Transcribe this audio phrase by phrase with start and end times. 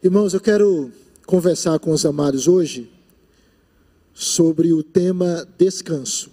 [0.00, 0.92] Irmãos, eu quero
[1.26, 2.88] conversar com os amados hoje
[4.14, 6.30] sobre o tema descanso.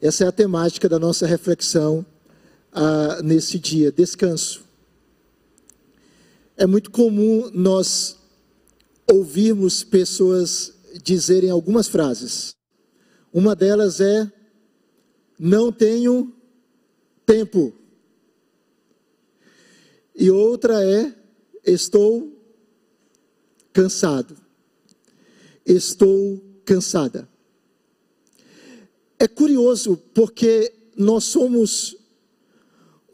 [0.00, 2.04] Essa é a temática da nossa reflexão
[2.72, 4.64] ah, nesse dia: descanso.
[6.56, 8.16] É muito comum nós
[9.08, 12.56] ouvirmos pessoas dizerem algumas frases.
[13.32, 14.28] Uma delas é:
[15.38, 16.34] não tenho
[17.24, 17.72] tempo.
[20.14, 21.12] E outra é:
[21.64, 22.32] estou
[23.72, 24.36] cansado.
[25.66, 27.28] Estou cansada.
[29.18, 31.96] É curioso porque nós somos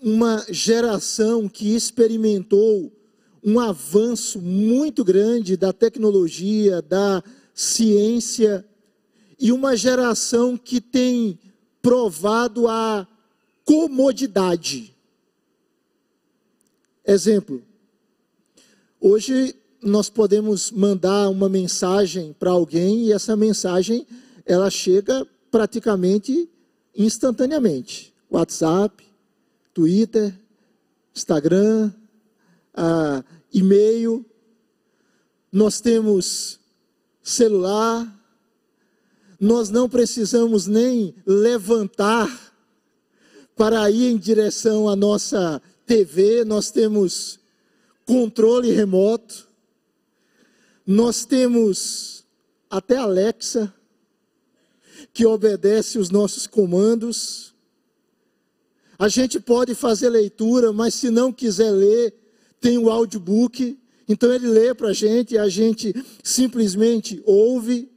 [0.03, 2.93] uma geração que experimentou
[3.43, 7.23] um avanço muito grande da tecnologia, da
[7.55, 8.65] ciência,
[9.39, 11.39] e uma geração que tem
[11.81, 13.07] provado a
[13.65, 14.95] comodidade.
[17.07, 17.63] Exemplo,
[19.01, 24.07] hoje nós podemos mandar uma mensagem para alguém e essa mensagem
[24.45, 26.49] ela chega praticamente
[26.95, 28.15] instantaneamente.
[28.31, 29.03] WhatsApp,
[29.73, 30.39] Twitter,
[31.15, 31.93] Instagram,
[32.75, 34.25] ah, e-mail,
[35.51, 36.61] nós temos
[37.23, 38.07] celular,
[39.41, 42.29] nós não precisamos nem levantar
[43.57, 45.61] para ir em direção à nossa
[45.91, 47.41] TV, nós temos
[48.07, 49.49] controle remoto,
[50.87, 52.25] nós temos
[52.71, 53.75] até Alexa,
[55.13, 57.57] que obedece os nossos comandos.
[58.97, 62.15] A gente pode fazer leitura, mas se não quiser ler,
[62.61, 63.77] tem o audiobook,
[64.09, 67.91] então ele lê para a gente e a gente simplesmente ouve.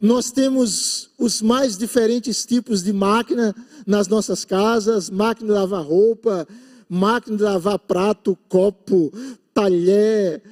[0.00, 3.52] Nós temos os mais diferentes tipos de máquina
[3.84, 6.46] nas nossas casas: máquina de lavar roupa,
[6.90, 9.12] máquina de lavar prato, copo,
[9.54, 10.42] talher,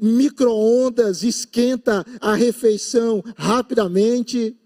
[0.00, 4.56] micro-ondas, esquenta a refeição rapidamente.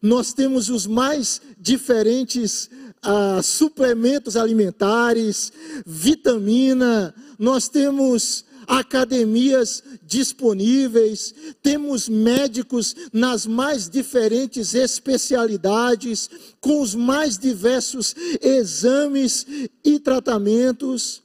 [0.00, 2.70] Nós temos os mais diferentes
[3.02, 5.52] ah, suplementos alimentares,
[5.84, 16.28] vitamina, nós temos academias disponíveis, temos médicos nas mais diferentes especialidades,
[16.60, 19.46] com os mais diversos exames
[19.84, 21.22] e tratamentos,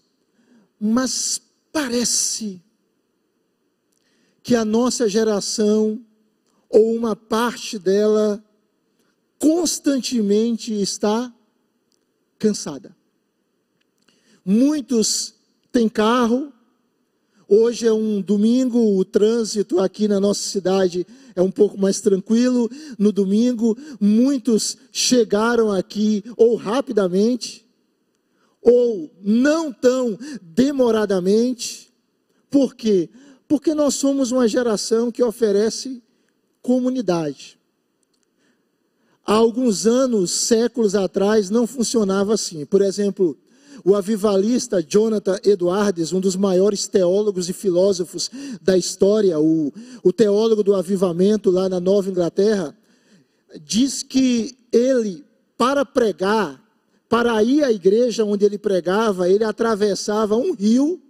[0.79, 1.41] mas
[1.71, 2.61] parece
[4.43, 6.03] que a nossa geração,
[6.69, 8.43] ou uma parte dela,
[9.37, 11.33] constantemente está
[12.37, 12.95] cansada.
[14.43, 15.35] Muitos
[15.71, 16.51] têm carro,
[17.53, 22.71] Hoje é um domingo, o trânsito aqui na nossa cidade é um pouco mais tranquilo.
[22.97, 27.67] No domingo, muitos chegaram aqui ou rapidamente,
[28.61, 31.91] ou não tão demoradamente.
[32.49, 33.09] Por quê?
[33.49, 36.01] Porque nós somos uma geração que oferece
[36.61, 37.59] comunidade.
[39.25, 42.65] Há alguns anos, séculos atrás, não funcionava assim.
[42.65, 43.37] Por exemplo,
[43.83, 48.29] o avivalista Jonathan Edwards, um dos maiores teólogos e filósofos
[48.61, 52.75] da história, o, o teólogo do avivamento lá na Nova Inglaterra,
[53.63, 55.25] diz que ele,
[55.57, 56.61] para pregar,
[57.09, 61.01] para ir à igreja onde ele pregava, ele atravessava um rio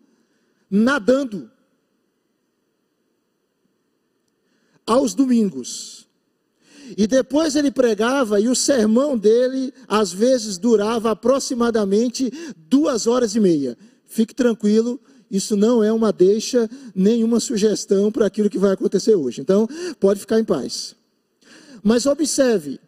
[0.69, 1.51] nadando.
[4.85, 6.07] Aos domingos.
[6.97, 13.39] E depois ele pregava, e o sermão dele, às vezes, durava aproximadamente duas horas e
[13.39, 13.77] meia.
[14.05, 14.99] Fique tranquilo,
[15.29, 19.41] isso não é uma deixa, nenhuma sugestão para aquilo que vai acontecer hoje.
[19.41, 19.67] Então,
[19.99, 20.95] pode ficar em paz.
[21.81, 22.79] Mas observe,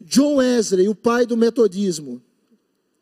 [0.00, 2.20] John Wesley, o pai do metodismo,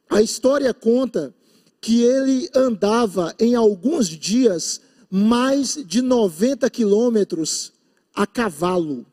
[0.08, 1.34] a história conta
[1.80, 4.80] que ele andava em alguns dias
[5.10, 7.72] mais de 90 quilômetros
[8.14, 9.06] a cavalo.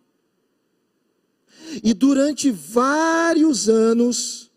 [1.83, 4.51] E durante vários anos,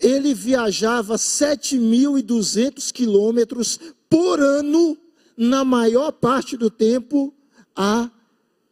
[0.00, 3.78] ele viajava 7.200 quilômetros
[4.08, 4.96] por ano,
[5.36, 7.34] na maior parte do tempo,
[7.74, 8.10] a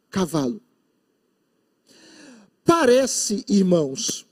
[0.09, 0.61] cavalo.
[2.63, 4.25] Parece, irmãos,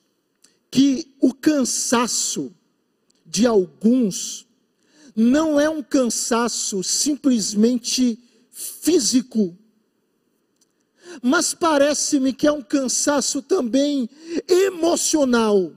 [0.69, 2.54] que o cansaço
[3.25, 4.48] de alguns
[5.16, 8.18] não é um cansaço simplesmente
[8.50, 9.57] físico,
[11.22, 14.10] mas parece-me que é um cansaço também
[14.48, 15.72] emocional.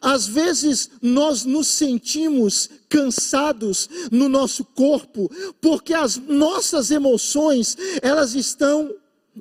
[0.00, 5.30] Às vezes nós nos sentimos cansados no nosso corpo,
[5.60, 8.94] porque as nossas emoções, elas estão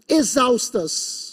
[0.08, 1.30] exaustas.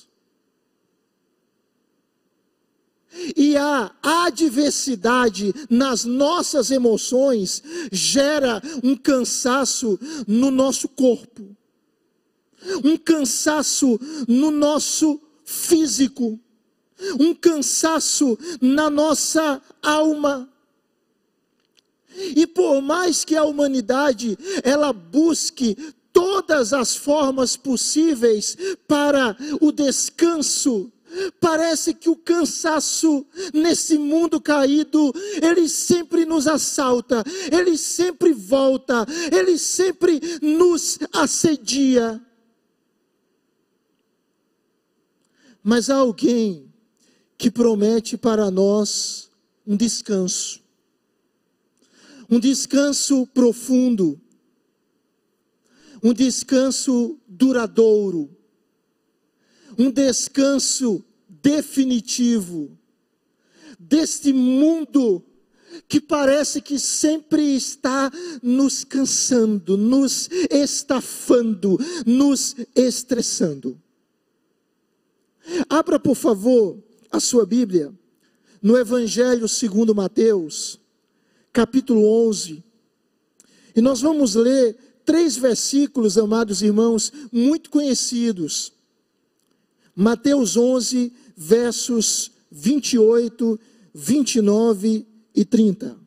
[3.35, 11.56] e a adversidade nas nossas emoções gera um cansaço no nosso corpo,
[12.85, 16.39] um cansaço no nosso físico,
[17.19, 20.49] um cansaço na nossa alma.
[22.35, 25.77] E por mais que a humanidade ela busque
[26.13, 28.57] todas as formas possíveis
[28.89, 30.91] para o descanso,
[31.41, 33.25] Parece que o cansaço
[33.55, 42.21] nesse mundo caído, ele sempre nos assalta, ele sempre volta, ele sempre nos assedia.
[45.69, 46.73] Mas há alguém
[47.37, 49.29] que promete para nós
[49.67, 50.63] um descanso,
[52.31, 54.21] um descanso profundo,
[56.01, 58.31] um descanso duradouro,
[59.77, 62.79] um descanso definitivo
[63.77, 65.21] deste mundo
[65.89, 68.09] que parece que sempre está
[68.41, 71.77] nos cansando, nos estafando,
[72.07, 73.77] nos estressando.
[75.69, 77.93] Abra, por favor, a sua Bíblia
[78.61, 80.81] no Evangelho segundo Mateus,
[81.53, 82.65] capítulo 11.
[83.75, 88.73] E nós vamos ler três versículos, amados irmãos, muito conhecidos.
[89.95, 93.59] Mateus 11, versos 28,
[93.95, 96.06] 29 e 30.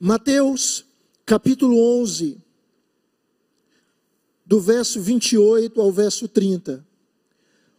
[0.00, 0.84] Mateus
[1.26, 2.40] capítulo 11,
[4.46, 6.86] do verso 28 ao verso 30.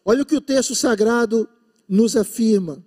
[0.03, 1.47] Olha o que o texto sagrado
[1.87, 2.83] nos afirma.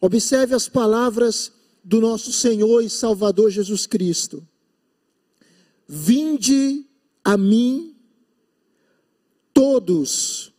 [0.00, 1.52] Observe as palavras
[1.84, 4.46] do nosso Senhor e Salvador Jesus Cristo.
[5.86, 6.86] Vinde
[7.24, 7.94] a mim,
[9.52, 10.52] todos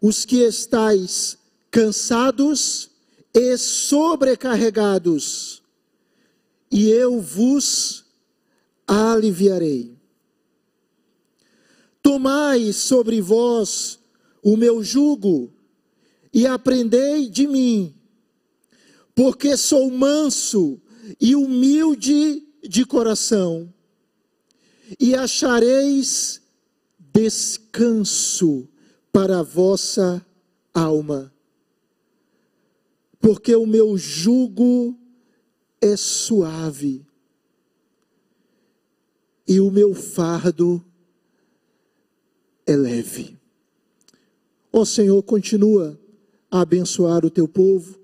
[0.00, 1.36] os que estáis
[1.70, 2.90] cansados
[3.32, 5.63] e sobrecarregados,
[6.74, 8.04] e eu vos
[8.84, 9.96] aliviarei.
[12.02, 14.00] Tomai sobre vós
[14.42, 15.52] o meu jugo
[16.32, 17.94] e aprendei de mim,
[19.14, 20.82] porque sou manso
[21.20, 23.72] e humilde de coração,
[24.98, 26.42] e achareis
[26.98, 28.68] descanso
[29.12, 30.26] para a vossa
[30.74, 31.32] alma,
[33.20, 34.98] porque o meu jugo
[35.84, 37.04] é suave
[39.46, 40.82] e o meu fardo
[42.66, 43.38] é leve.
[44.72, 46.00] Ó oh, Senhor, continua
[46.50, 47.98] a abençoar o teu povo.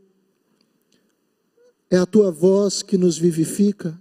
[1.91, 3.99] É a tua voz que nos vivifica,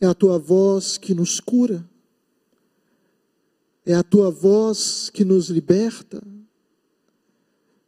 [0.00, 1.86] é a tua voz que nos cura,
[3.84, 6.22] é a tua voz que nos liberta,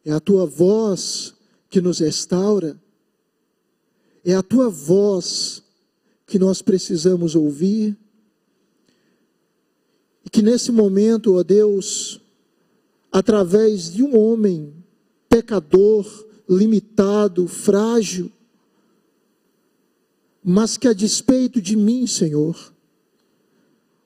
[0.05, 1.33] é a tua voz
[1.67, 2.80] que nos restaura.
[4.23, 5.63] É a tua voz
[6.27, 7.97] que nós precisamos ouvir.
[10.23, 12.21] E que nesse momento, ó Deus,
[13.11, 14.73] através de um homem
[15.27, 16.05] pecador,
[16.47, 18.31] limitado, frágil,
[20.43, 22.73] mas que a despeito de mim, Senhor,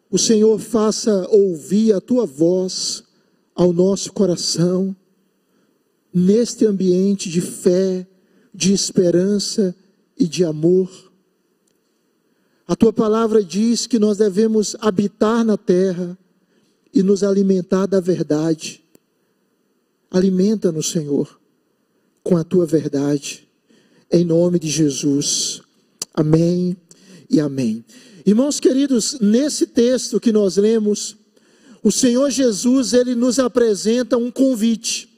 [0.10, 3.04] o Senhor faça ouvir a tua voz
[3.54, 4.96] ao nosso coração,
[6.14, 8.08] neste ambiente de fé,
[8.54, 9.76] de esperança
[10.18, 10.90] e de amor.
[12.68, 16.18] A tua palavra diz que nós devemos habitar na terra
[16.94, 18.82] e nos alimentar da verdade.
[20.10, 21.40] Alimenta-nos, Senhor,
[22.24, 23.48] com a tua verdade,
[24.12, 25.62] em nome de Jesus.
[26.14, 26.76] Amém
[27.30, 27.84] e amém.
[28.26, 31.18] Irmãos queridos, nesse texto que nós lemos,
[31.84, 35.15] o Senhor Jesus, ele nos apresenta um convite.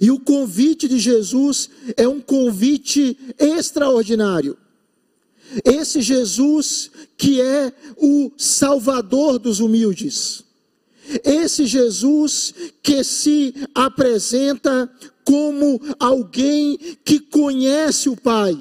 [0.00, 4.56] E o convite de Jesus é um convite extraordinário.
[5.64, 10.44] Esse Jesus que é o Salvador dos humildes.
[11.24, 14.90] Esse Jesus que se apresenta
[15.24, 18.56] como alguém que conhece o Pai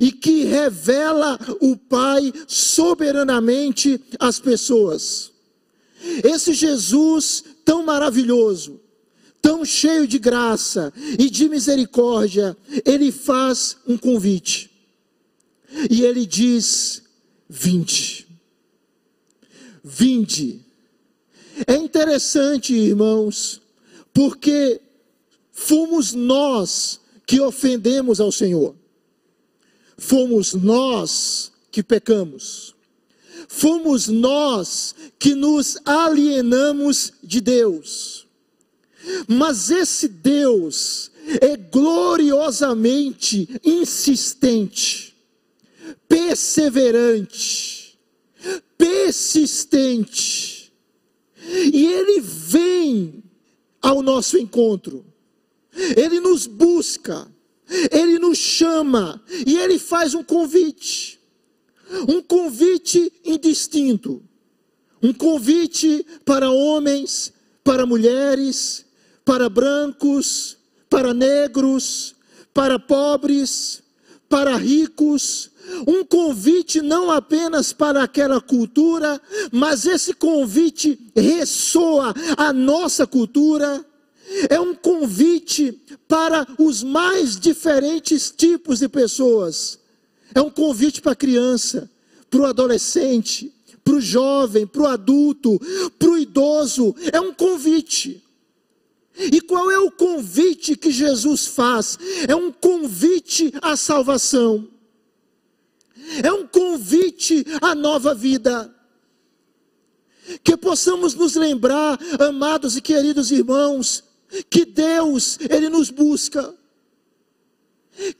[0.00, 5.30] e que revela o Pai soberanamente às pessoas.
[6.24, 8.77] Esse Jesus tão maravilhoso,
[9.40, 14.70] tão cheio de graça e de misericórdia, ele faz um convite.
[15.90, 17.02] E ele diz:
[17.48, 18.26] Vinde.
[19.82, 20.60] Vinde.
[21.66, 23.60] É interessante, irmãos,
[24.12, 24.80] porque
[25.50, 28.74] fomos nós que ofendemos ao Senhor.
[29.96, 32.74] Fomos nós que pecamos.
[33.48, 38.27] fomos nós que nos alienamos de Deus.
[39.26, 41.10] Mas esse Deus
[41.40, 45.14] é gloriosamente insistente,
[46.08, 47.98] perseverante,
[48.76, 50.72] persistente.
[51.50, 53.22] E ele vem
[53.80, 55.04] ao nosso encontro.
[55.96, 57.30] Ele nos busca,
[57.90, 61.18] ele nos chama e ele faz um convite.
[62.06, 64.22] Um convite indistinto.
[65.02, 68.84] Um convite para homens, para mulheres,
[69.28, 70.56] para brancos,
[70.88, 72.14] para negros,
[72.54, 73.82] para pobres,
[74.26, 75.50] para ricos,
[75.86, 79.20] um convite não apenas para aquela cultura,
[79.52, 83.84] mas esse convite ressoa a nossa cultura.
[84.48, 89.78] É um convite para os mais diferentes tipos de pessoas.
[90.34, 91.90] É um convite para a criança,
[92.30, 93.52] para o adolescente,
[93.84, 95.60] para o jovem, para o adulto,
[95.98, 96.96] para o idoso.
[97.12, 98.26] É um convite.
[99.18, 101.98] E qual é o convite que Jesus faz?
[102.28, 104.68] É um convite à salvação.
[106.22, 108.74] É um convite à nova vida.
[110.44, 114.04] Que possamos nos lembrar, amados e queridos irmãos,
[114.48, 116.54] que Deus, Ele nos busca.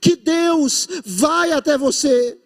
[0.01, 2.37] Que Deus vai até você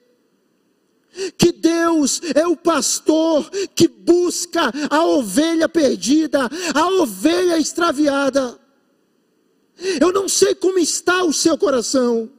[1.37, 8.59] que Deus é o pastor que busca a ovelha perdida, a ovelha extraviada.
[9.99, 12.29] Eu não sei como está o seu coração,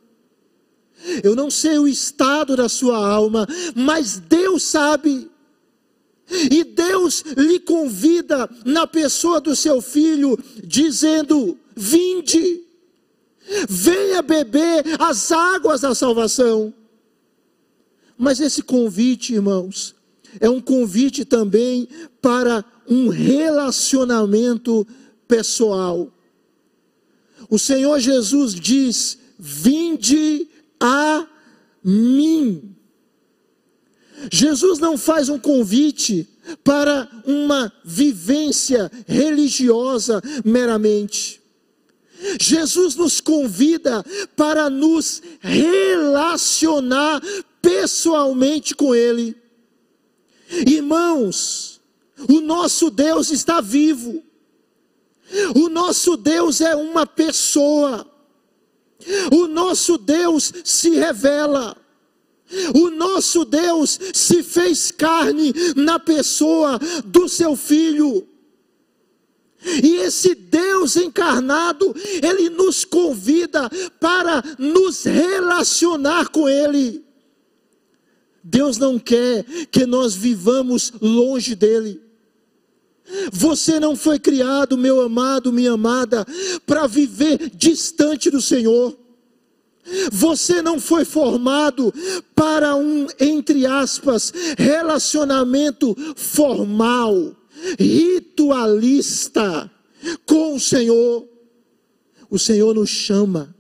[1.23, 5.31] eu não sei o estado da sua alma, mas Deus sabe.
[6.51, 12.63] E Deus lhe convida na pessoa do seu filho, dizendo: Vinde,
[13.69, 16.73] venha beber as águas da salvação.
[18.17, 19.95] Mas esse convite, irmãos,
[20.41, 21.89] é um convite também
[22.21, 24.87] para um relacionamento
[25.27, 26.13] pessoal.
[27.49, 30.49] O Senhor Jesus diz: Vinde
[30.81, 31.27] a
[31.83, 32.75] mim.
[34.31, 36.29] Jesus não faz um convite
[36.63, 41.43] para uma vivência religiosa meramente.
[42.41, 44.05] Jesus nos convida
[44.37, 47.21] para nos relacionar
[47.65, 49.35] pessoalmente com Ele.
[50.67, 51.81] Irmãos,
[52.29, 54.23] o nosso Deus está vivo,
[55.57, 58.07] o nosso Deus é uma pessoa,
[59.33, 61.77] o nosso Deus se revela.
[62.75, 68.29] O nosso Deus se fez carne na pessoa do seu filho.
[69.83, 73.69] E esse Deus encarnado, ele nos convida
[73.99, 77.05] para nos relacionar com ele.
[78.45, 81.99] Deus não quer que nós vivamos longe dele.
[83.33, 86.27] Você não foi criado, meu amado, minha amada,
[86.67, 88.95] para viver distante do Senhor.
[90.13, 91.93] Você não foi formado
[92.35, 97.35] para um, entre aspas, relacionamento formal,
[97.79, 99.71] ritualista
[100.27, 101.27] com o Senhor.
[102.29, 103.55] O Senhor nos chama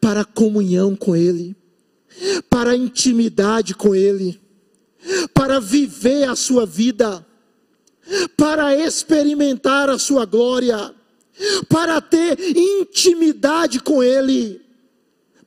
[0.00, 1.56] para comunhão com Ele
[2.48, 4.40] para a intimidade com Ele,
[5.34, 7.24] para viver a sua vida,
[8.36, 10.94] para experimentar a sua glória,
[11.68, 14.60] para ter intimidade com Ele,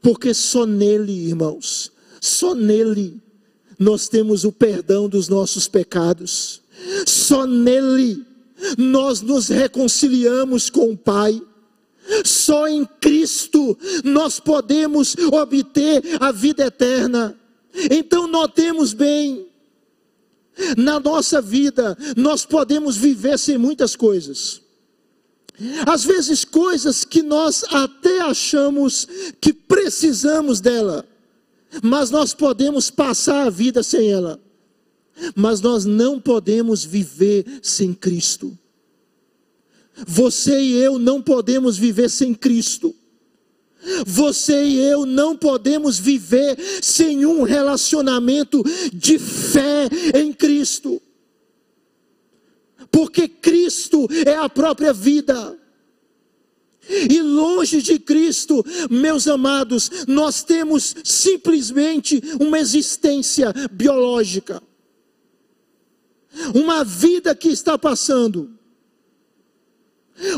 [0.02, 1.92] porque só nele, irmãos,
[2.22, 3.22] só nele
[3.78, 6.62] nós temos o perdão dos nossos pecados,
[7.06, 8.26] só nele
[8.78, 11.42] nós nos reconciliamos com o Pai.
[12.24, 17.38] Só em Cristo nós podemos obter a vida eterna.
[17.92, 19.48] Então notemos bem,
[20.78, 24.62] na nossa vida nós podemos viver sem muitas coisas.
[25.86, 29.08] Às vezes coisas que nós até achamos
[29.40, 31.06] que precisamos dela,
[31.82, 34.40] mas nós podemos passar a vida sem ela.
[35.34, 38.58] Mas nós não podemos viver sem Cristo.
[40.08, 42.94] Você e eu não podemos viver sem Cristo.
[44.06, 51.02] Você e eu não podemos viver sem um relacionamento de fé em Cristo.
[52.92, 55.58] Porque Cristo é a própria vida.
[56.88, 64.62] E longe de Cristo, meus amados, nós temos simplesmente uma existência biológica.
[66.54, 68.55] Uma vida que está passando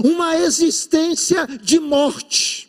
[0.04, 2.68] uma existência de morte,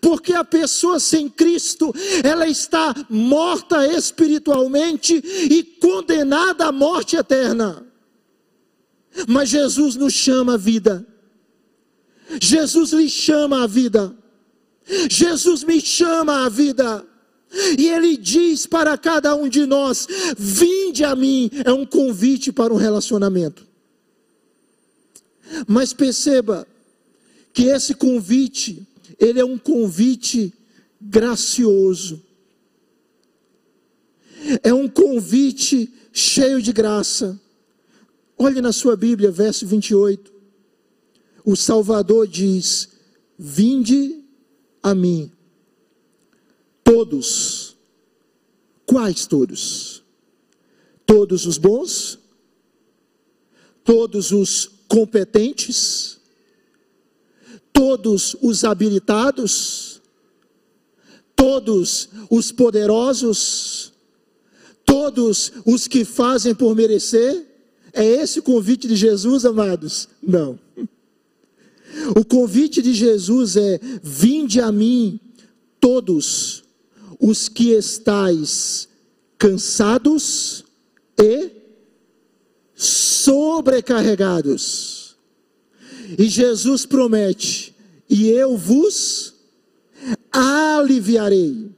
[0.00, 7.86] Porque a pessoa sem Cristo, ela está morta espiritualmente e condenada à morte eterna.
[9.28, 11.06] Mas Jesus nos chama à vida.
[12.40, 14.14] Jesus lhe chama à vida.
[15.08, 17.06] Jesus me chama à vida.
[17.78, 22.72] E ele diz para cada um de nós: Vinde a mim, é um convite para
[22.72, 23.67] um relacionamento.
[25.66, 26.66] Mas perceba
[27.52, 28.86] que esse convite,
[29.18, 30.52] ele é um convite
[31.00, 32.22] gracioso.
[34.62, 37.40] É um convite cheio de graça.
[38.36, 40.32] Olhe na sua Bíblia, verso 28.
[41.44, 42.88] O Salvador diz:
[43.38, 44.24] Vinde
[44.82, 45.30] a mim,
[46.84, 47.76] todos.
[48.86, 50.02] Quais todos?
[51.04, 52.18] Todos os bons?
[53.84, 56.18] Todos os competentes?
[57.72, 60.00] Todos os habilitados?
[61.36, 63.92] Todos os poderosos?
[64.84, 67.46] Todos os que fazem por merecer?
[67.92, 70.08] É esse o convite de Jesus, amados?
[70.22, 70.58] Não.
[72.16, 75.20] O convite de Jesus é: vinde a mim,
[75.80, 76.64] todos
[77.20, 78.88] os que estáis
[79.36, 80.64] cansados
[81.16, 81.57] e
[82.78, 85.16] sobrecarregados.
[86.16, 87.74] E Jesus promete:
[88.08, 89.34] e eu vos
[90.32, 91.70] aliviarei.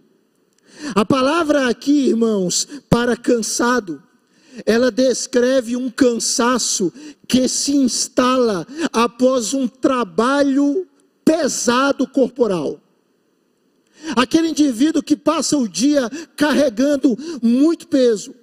[0.95, 4.02] A palavra aqui, irmãos, para cansado,
[4.64, 6.92] ela descreve um cansaço
[7.26, 10.87] que se instala após um trabalho
[11.25, 12.80] pesado corporal.
[14.16, 18.35] Aquele indivíduo que passa o dia carregando muito peso,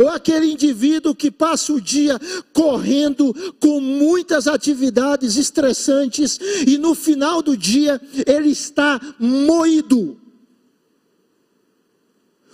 [0.00, 2.18] ou aquele indivíduo que passa o dia
[2.52, 10.20] correndo com muitas atividades estressantes e no final do dia ele está moído.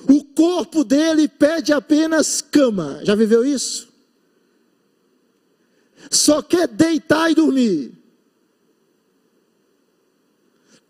[0.09, 3.01] O corpo dele pede apenas cama.
[3.05, 3.89] Já viveu isso?
[6.11, 7.93] Só quer deitar e dormir.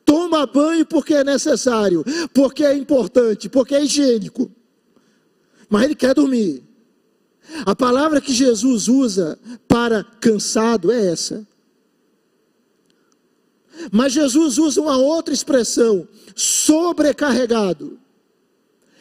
[0.05, 4.51] Toma banho porque é necessário, porque é importante, porque é higiênico.
[5.71, 6.63] Mas ele quer dormir.
[7.65, 11.47] A palavra que Jesus usa para cansado é essa.
[13.91, 17.99] Mas Jesus usa uma outra expressão, sobrecarregado.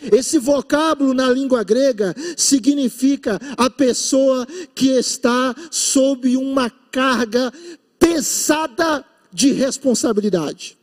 [0.02, 7.52] Esse vocábulo na língua grega significa a pessoa que está sob uma carga
[8.00, 9.04] pesada
[9.34, 10.79] de responsabilidade.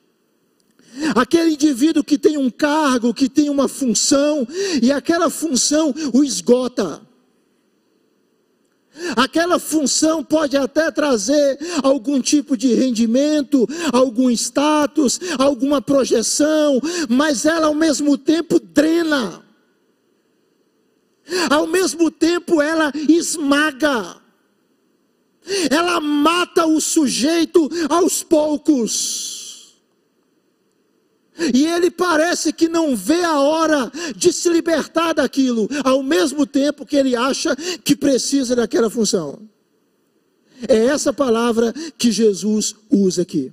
[1.16, 4.46] Aquele indivíduo que tem um cargo, que tem uma função,
[4.82, 7.00] e aquela função o esgota.
[9.16, 17.68] Aquela função pode até trazer algum tipo de rendimento, algum status, alguma projeção, mas ela
[17.68, 19.42] ao mesmo tempo drena.
[21.48, 24.16] Ao mesmo tempo ela esmaga.
[25.70, 29.45] Ela mata o sujeito aos poucos.
[31.52, 36.86] E ele parece que não vê a hora de se libertar daquilo, ao mesmo tempo
[36.86, 39.40] que ele acha que precisa daquela função.
[40.66, 43.52] É essa palavra que Jesus usa aqui.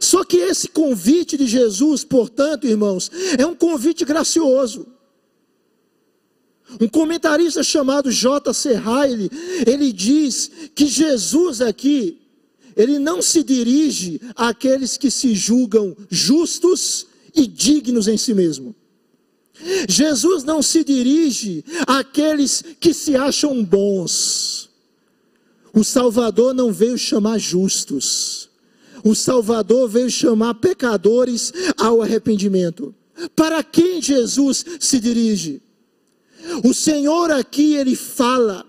[0.00, 4.86] Só que esse convite de Jesus, portanto, irmãos, é um convite gracioso.
[6.80, 8.74] Um comentarista chamado J.C.
[8.74, 9.30] Riley,
[9.66, 12.23] ele diz que Jesus aqui
[12.76, 18.74] ele não se dirige àqueles que se julgam justos e dignos em si mesmo.
[19.88, 24.68] Jesus não se dirige àqueles que se acham bons.
[25.72, 28.50] O Salvador não veio chamar justos.
[29.02, 32.94] O Salvador veio chamar pecadores ao arrependimento.
[33.36, 35.62] Para quem Jesus se dirige?
[36.62, 38.66] O Senhor aqui ele fala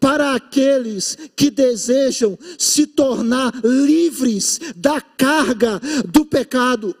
[0.00, 6.94] para aqueles que desejam se tornar livres da carga do pecado.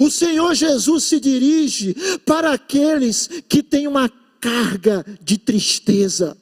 [0.00, 4.10] O Senhor Jesus se dirige para aqueles que têm uma
[4.40, 6.36] carga de tristeza,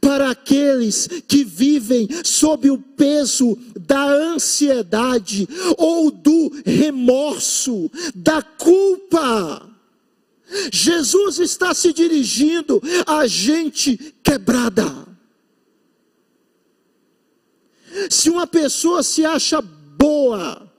[0.00, 9.71] para aqueles que vivem sob o peso da ansiedade ou do remorso, da culpa.
[10.70, 15.06] Jesus está se dirigindo a gente quebrada.
[18.10, 20.70] Se uma pessoa se acha boa,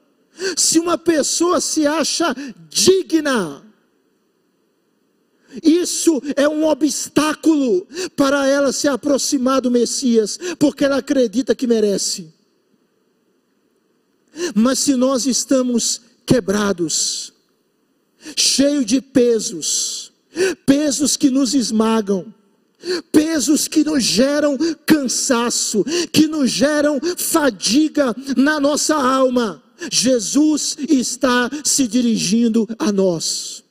[0.58, 2.36] se uma pessoa se acha
[2.70, 3.64] digna,
[5.62, 12.34] isso é um obstáculo para ela se aproximar do Messias, porque ela acredita que merece.
[14.56, 17.33] Mas se nós estamos quebrados,
[18.36, 20.12] cheios de pesos,
[20.66, 22.34] pesos que nos esmagam,
[23.12, 29.64] pesos que nos geram cansaço, que nos geram fadiga na nossa alma.
[29.92, 33.64] Jesus está se dirigindo a nós.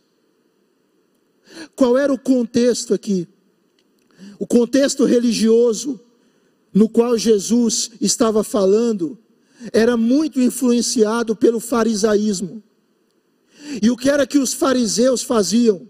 [1.74, 3.28] Qual era o contexto aqui?
[4.38, 6.00] O contexto religioso
[6.72, 9.18] no qual Jesus estava falando
[9.72, 12.62] era muito influenciado pelo farisaísmo.
[13.80, 15.86] E o que era que os fariseus faziam?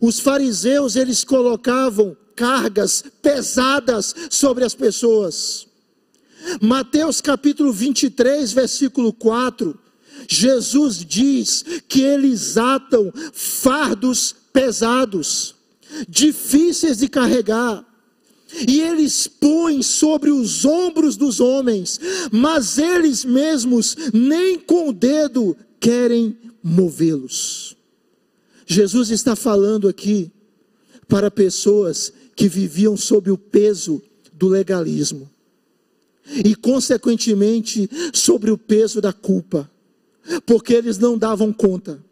[0.00, 5.66] Os fariseus eles colocavam cargas pesadas sobre as pessoas.
[6.60, 9.78] Mateus capítulo 23, versículo 4,
[10.28, 15.54] Jesus diz que eles atam fardos pesados,
[16.08, 17.84] difíceis de carregar,
[18.68, 21.98] e eles põem sobre os ombros dos homens,
[22.30, 27.76] mas eles mesmos nem com o dedo querem movê-los.
[28.66, 30.30] Jesus está falando aqui
[31.08, 34.00] para pessoas que viviam sob o peso
[34.32, 35.28] do legalismo
[36.44, 39.70] e, consequentemente, sobre o peso da culpa,
[40.46, 42.02] porque eles não davam conta,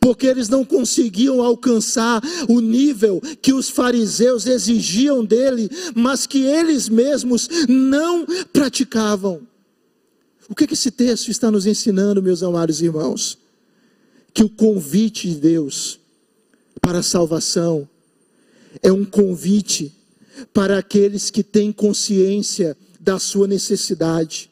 [0.00, 6.88] porque eles não conseguiam alcançar o nível que os fariseus exigiam dele, mas que eles
[6.88, 9.42] mesmos não praticavam.
[10.48, 13.43] O que, que esse texto está nos ensinando, meus amados irmãos?
[14.34, 16.00] Que o convite de Deus
[16.80, 17.88] para a salvação
[18.82, 19.94] é um convite
[20.52, 24.50] para aqueles que têm consciência da sua necessidade,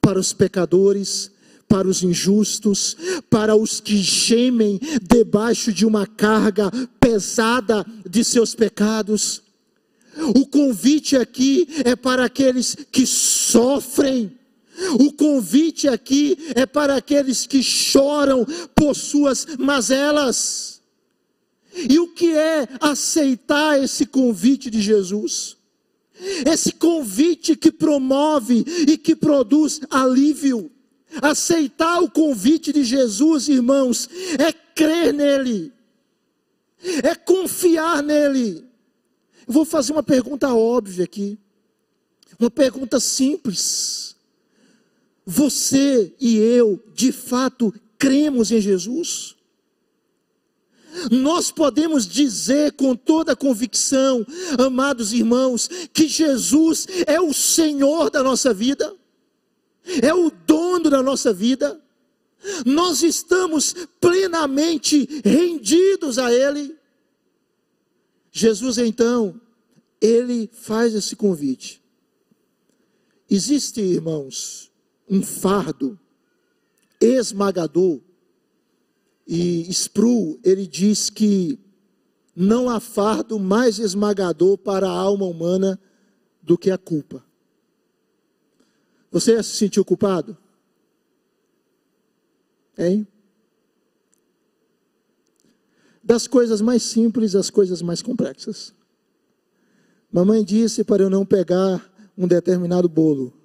[0.00, 1.30] para os pecadores,
[1.68, 2.96] para os injustos,
[3.30, 9.42] para os que gemem debaixo de uma carga pesada de seus pecados.
[10.34, 14.32] O convite aqui é para aqueles que sofrem.
[14.98, 20.82] O convite aqui é para aqueles que choram por suas mazelas.
[21.88, 25.56] E o que é aceitar esse convite de Jesus?
[26.46, 30.70] Esse convite que promove e que produz alívio.
[31.20, 34.08] Aceitar o convite de Jesus, irmãos,
[34.38, 35.72] é crer nele,
[37.04, 38.64] é confiar nele.
[39.46, 41.38] Eu vou fazer uma pergunta óbvia aqui,
[42.38, 44.13] uma pergunta simples.
[45.26, 49.34] Você e eu, de fato, cremos em Jesus?
[51.10, 54.24] Nós podemos dizer com toda convicção,
[54.58, 58.94] amados irmãos, que Jesus é o Senhor da nossa vida,
[60.02, 61.80] é o dono da nossa vida.
[62.64, 66.76] Nós estamos plenamente rendidos a Ele.
[68.30, 69.40] Jesus, então,
[70.00, 71.82] Ele faz esse convite.
[73.28, 74.70] Existe, irmãos,
[75.08, 75.98] um fardo
[77.00, 78.00] esmagador
[79.26, 81.58] e Sproul, ele diz que
[82.36, 85.80] não há fardo mais esmagador para a alma humana
[86.42, 87.24] do que a culpa.
[89.10, 90.36] Você já se sentiu culpado?
[92.76, 93.06] Hein?
[96.02, 98.74] Das coisas mais simples às coisas mais complexas.
[100.12, 103.43] Mamãe disse para eu não pegar um determinado bolo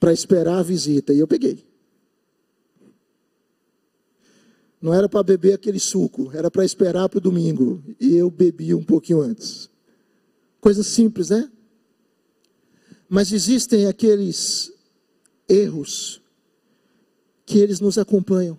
[0.00, 1.62] para esperar a visita, e eu peguei.
[4.80, 7.84] Não era para beber aquele suco, era para esperar para o domingo.
[8.00, 9.68] E eu bebi um pouquinho antes.
[10.58, 11.50] Coisa simples, né?
[13.06, 14.72] Mas existem aqueles
[15.46, 16.22] erros
[17.44, 18.58] que eles nos acompanham.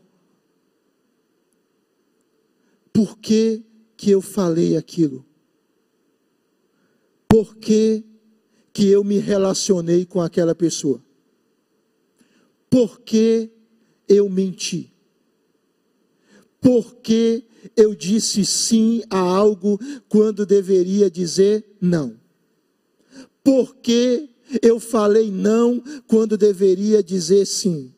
[2.93, 3.63] Por que,
[3.97, 5.25] que eu falei aquilo?
[7.27, 8.03] Por que,
[8.73, 11.01] que eu me relacionei com aquela pessoa?
[12.71, 13.51] Por que
[14.07, 14.91] eu menti?
[16.61, 17.43] porque
[17.75, 22.15] eu disse sim a algo quando deveria dizer não?
[23.43, 24.29] Porque
[24.61, 27.91] eu falei não quando deveria dizer sim?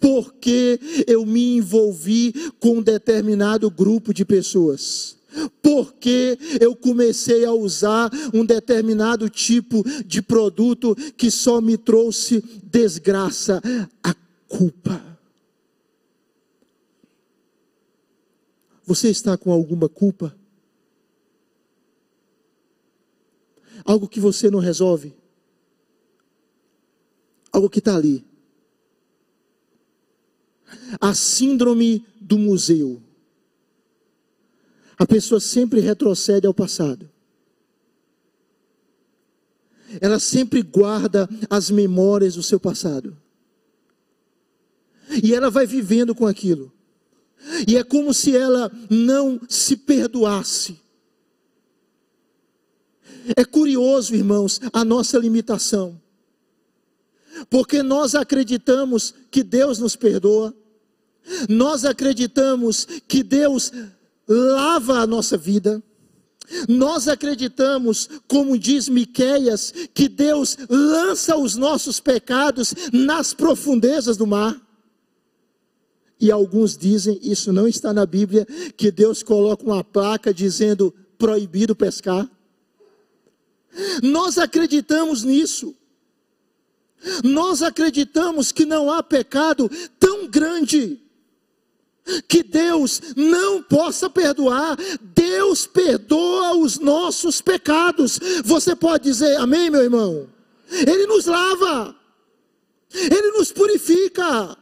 [0.00, 5.16] Porque eu me envolvi com um determinado grupo de pessoas?
[5.62, 13.60] Porque eu comecei a usar um determinado tipo de produto que só me trouxe desgraça,
[14.02, 14.14] a
[14.48, 15.08] culpa.
[18.84, 20.34] Você está com alguma culpa?
[23.84, 25.14] Algo que você não resolve?
[27.52, 28.24] Algo que está ali.
[31.00, 33.02] A síndrome do museu.
[34.98, 37.08] A pessoa sempre retrocede ao passado.
[40.00, 43.16] Ela sempre guarda as memórias do seu passado.
[45.22, 46.72] E ela vai vivendo com aquilo.
[47.66, 50.80] E é como se ela não se perdoasse.
[53.36, 56.00] É curioso, irmãos, a nossa limitação.
[57.48, 60.54] Porque nós acreditamos que Deus nos perdoa,
[61.48, 63.70] nós acreditamos que Deus
[64.28, 65.82] lava a nossa vida,
[66.68, 74.60] nós acreditamos, como diz Miqueias, que Deus lança os nossos pecados nas profundezas do mar.
[76.20, 81.76] E alguns dizem, isso não está na Bíblia, que Deus coloca uma placa dizendo proibido
[81.76, 82.28] pescar.
[84.02, 85.74] Nós acreditamos nisso.
[87.22, 91.00] Nós acreditamos que não há pecado tão grande
[92.26, 94.76] que Deus não possa perdoar.
[95.00, 98.18] Deus perdoa os nossos pecados.
[98.44, 100.28] Você pode dizer amém, meu irmão?
[100.70, 101.94] Ele nos lava,
[102.92, 104.56] Ele nos purifica.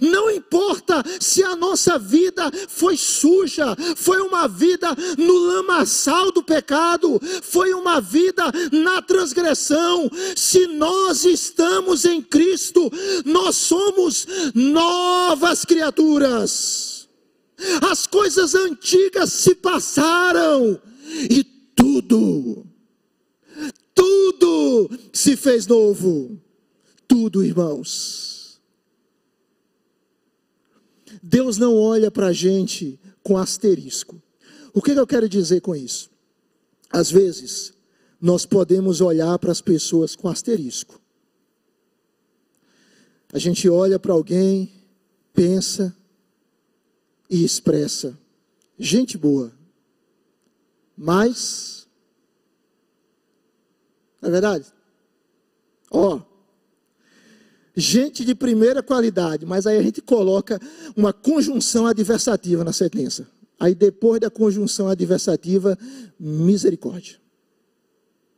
[0.00, 7.20] Não importa se a nossa vida foi suja, foi uma vida no lamaçal do pecado,
[7.42, 10.10] foi uma vida na transgressão.
[10.36, 12.90] Se nós estamos em Cristo,
[13.24, 17.08] nós somos novas criaturas.
[17.90, 20.80] As coisas antigas se passaram
[21.30, 21.44] e
[21.74, 22.66] tudo,
[23.94, 26.40] tudo se fez novo.
[27.06, 28.33] Tudo, irmãos
[31.26, 34.22] Deus não olha para a gente com asterisco.
[34.74, 36.10] O que eu quero dizer com isso?
[36.90, 37.72] Às vezes,
[38.20, 41.00] nós podemos olhar para as pessoas com asterisco.
[43.32, 44.70] A gente olha para alguém,
[45.32, 45.96] pensa
[47.30, 48.18] e expressa.
[48.78, 49.50] Gente boa.
[50.94, 51.88] Mas,
[54.20, 54.66] não é verdade?
[55.90, 56.20] Ó,
[57.76, 60.60] gente de primeira qualidade, mas aí a gente coloca
[60.96, 63.28] uma conjunção adversativa na sentença.
[63.58, 65.78] Aí depois da conjunção adversativa,
[66.18, 67.18] misericórdia.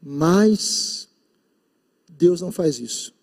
[0.02, 1.08] Mas
[2.08, 3.14] Deus não faz isso.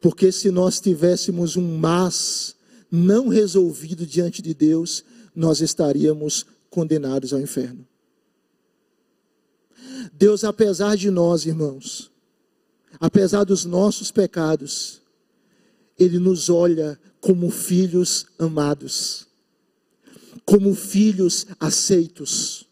[0.00, 2.56] Porque se nós tivéssemos um mas
[2.90, 7.86] não resolvido diante de Deus, nós estaríamos condenados ao inferno.
[10.12, 12.09] Deus, apesar de nós, irmãos,
[13.00, 15.00] apesar dos nossos pecados,
[15.98, 19.26] Ele nos olha como filhos amados,
[20.44, 22.66] como filhos aceitos,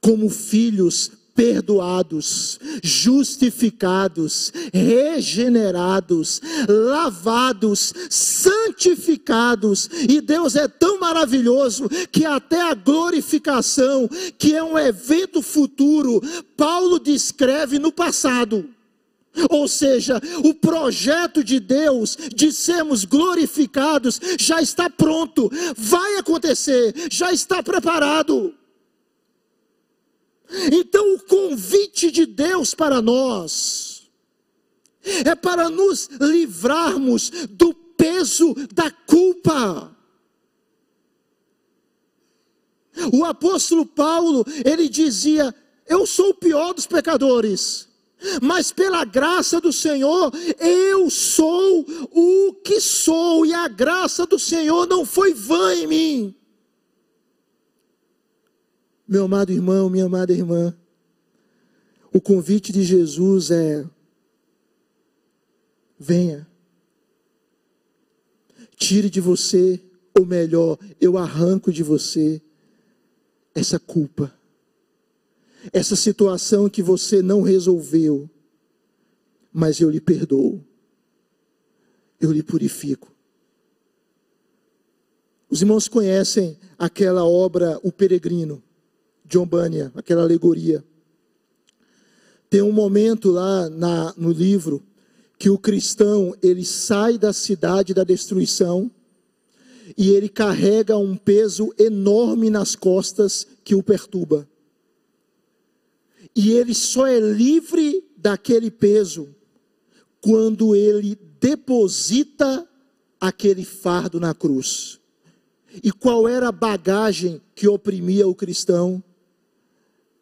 [0.00, 9.88] como filhos perdoados, justificados, regenerados, lavados, santificados.
[10.08, 16.20] E Deus é tão maravilhoso que até a glorificação, que é um evento futuro,
[16.56, 18.68] Paulo descreve no passado.
[19.50, 27.32] Ou seja, o projeto de Deus de sermos glorificados já está pronto, vai acontecer, já
[27.32, 28.54] está preparado.
[30.70, 34.10] Então, o convite de Deus para nós
[35.24, 39.96] é para nos livrarmos do peso da culpa.
[43.10, 45.54] O apóstolo Paulo, ele dizia:
[45.86, 47.91] Eu sou o pior dos pecadores
[48.42, 54.86] mas pela graça do Senhor, eu sou o que sou, e a graça do Senhor
[54.86, 56.34] não foi vã em mim.
[59.06, 60.74] Meu amado irmão, minha amada irmã,
[62.12, 63.84] o convite de Jesus é:
[65.98, 66.46] venha,
[68.76, 69.80] tire de você,
[70.18, 72.40] ou melhor, eu arranco de você
[73.54, 74.32] essa culpa
[75.70, 78.28] essa situação que você não resolveu,
[79.52, 80.64] mas eu lhe perdoo,
[82.18, 83.12] eu lhe purifico.
[85.48, 88.62] Os irmãos conhecem aquela obra O Peregrino,
[89.26, 90.82] John Bunyan, aquela alegoria.
[92.48, 94.82] Tem um momento lá na, no livro
[95.38, 98.90] que o cristão ele sai da cidade da destruição
[99.96, 104.48] e ele carrega um peso enorme nas costas que o perturba
[106.34, 109.34] e ele só é livre daquele peso
[110.20, 112.68] quando ele deposita
[113.20, 115.00] aquele fardo na cruz.
[115.82, 119.02] E qual era a bagagem que oprimia o cristão?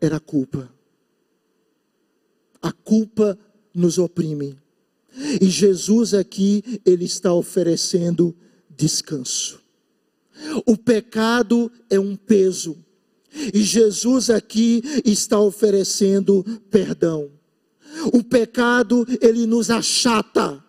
[0.00, 0.72] Era a culpa.
[2.62, 3.38] A culpa
[3.74, 4.56] nos oprime.
[5.40, 8.34] E Jesus aqui, ele está oferecendo
[8.68, 9.60] descanso.
[10.64, 12.82] O pecado é um peso
[13.32, 17.30] e Jesus aqui está oferecendo perdão.
[18.12, 20.62] O pecado, ele nos achata.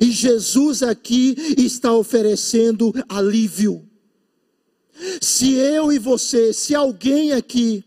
[0.00, 3.84] E Jesus aqui está oferecendo alívio.
[5.20, 7.84] Se eu e você, se alguém aqui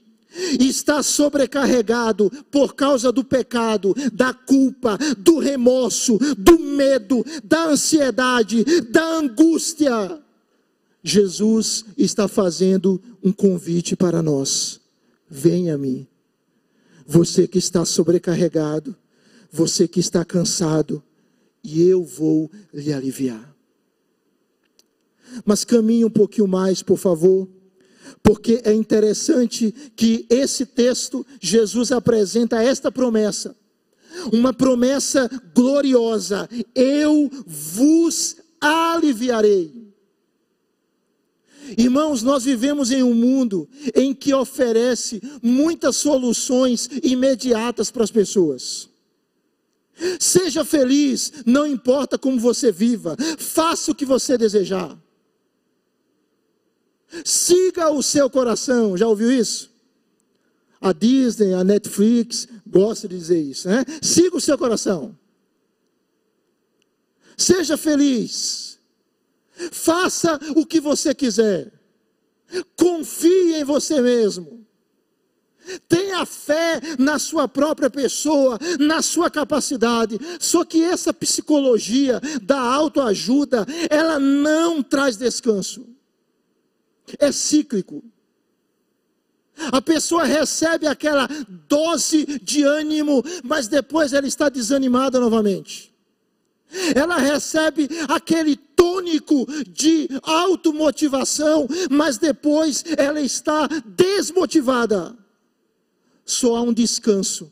[0.60, 9.04] está sobrecarregado por causa do pecado, da culpa, do remorso, do medo, da ansiedade, da
[9.04, 10.22] angústia,
[11.04, 14.82] Jesus está fazendo um convite para nós.
[15.30, 16.08] Venha a mim.
[17.06, 18.96] Você que está sobrecarregado,
[19.52, 21.02] você que está cansado,
[21.64, 23.56] e eu vou lhe aliviar.
[25.46, 27.48] Mas caminhe um pouquinho mais, por favor,
[28.24, 33.56] porque é interessante que esse texto, Jesus apresenta esta promessa,
[34.32, 39.79] uma promessa gloriosa: eu vos aliviarei.
[41.78, 48.90] Irmãos, nós vivemos em um mundo em que oferece muitas soluções imediatas para as pessoas.
[50.20, 54.98] Seja feliz, não importa como você viva, faça o que você desejar.
[57.26, 59.70] Siga o seu coração, já ouviu isso?
[60.80, 63.84] A Disney, a Netflix gosta de dizer isso, né?
[64.02, 65.18] Siga o seu coração.
[67.36, 68.69] Seja feliz.
[69.72, 71.72] Faça o que você quiser.
[72.76, 74.60] Confie em você mesmo.
[75.88, 80.18] Tenha fé na sua própria pessoa, na sua capacidade.
[80.40, 85.86] Só que essa psicologia da autoajuda, ela não traz descanso.
[87.20, 88.04] É cíclico.
[89.72, 91.28] A pessoa recebe aquela
[91.68, 95.89] dose de ânimo, mas depois ela está desanimada novamente.
[96.96, 105.16] Ela recebe aquele tônico de automotivação, mas depois ela está desmotivada.
[106.26, 107.52] Só há um descanso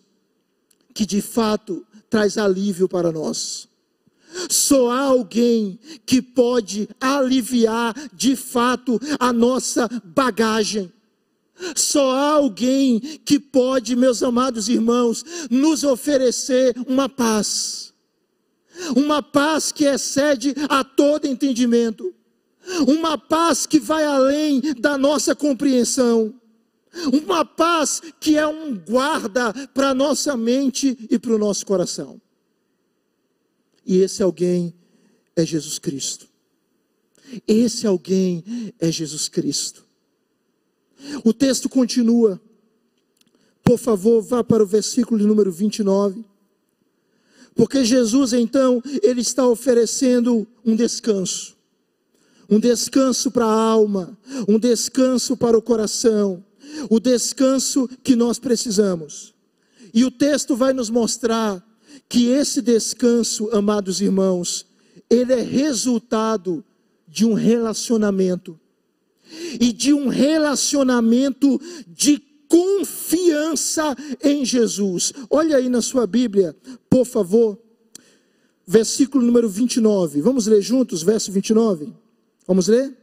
[0.94, 3.68] que de fato traz alívio para nós.
[4.50, 10.92] Só há alguém que pode aliviar de fato a nossa bagagem.
[11.76, 17.87] Só há alguém que pode, meus amados irmãos, nos oferecer uma paz.
[18.96, 22.14] Uma paz que excede a todo entendimento.
[22.88, 26.34] Uma paz que vai além da nossa compreensão
[27.14, 32.20] uma paz que é um guarda para a nossa mente e para o nosso coração.
[33.86, 34.74] E esse alguém
[35.36, 36.28] é Jesus Cristo.
[37.48, 38.44] Esse alguém
[38.80, 39.86] é Jesus Cristo.
[41.24, 42.42] O texto continua.
[43.64, 46.26] Por favor, vá para o versículo número 29.
[47.58, 51.58] Porque Jesus, então, ele está oferecendo um descanso.
[52.48, 54.16] Um descanso para a alma,
[54.48, 56.46] um descanso para o coração,
[56.90, 59.34] o descanso que nós precisamos.
[59.94, 61.66] E o texto vai nos mostrar
[62.08, 64.66] que esse descanso, amados irmãos,
[65.10, 66.64] ele é resultado
[67.08, 68.58] de um relacionamento.
[69.60, 72.18] E de um relacionamento de
[72.48, 75.14] confiança em Jesus.
[75.30, 76.56] Olha aí na sua Bíblia,
[76.90, 77.58] por favor.
[78.66, 80.22] Versículo número 29.
[80.22, 81.94] Vamos ler juntos, verso 29.
[82.46, 82.96] Vamos ler?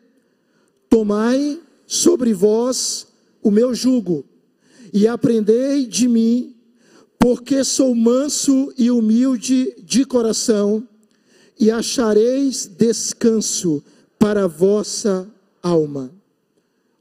[0.88, 3.06] Tomai sobre vós
[3.42, 4.24] o meu jugo
[4.92, 6.54] e aprendei de mim,
[7.18, 10.86] porque sou manso e humilde de coração,
[11.58, 13.82] e achareis descanso
[14.18, 15.28] para a vossa
[15.62, 16.12] alma.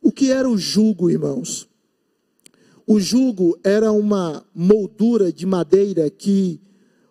[0.01, 1.67] O que era o jugo, irmãos?
[2.85, 6.59] O jugo era uma moldura de madeira que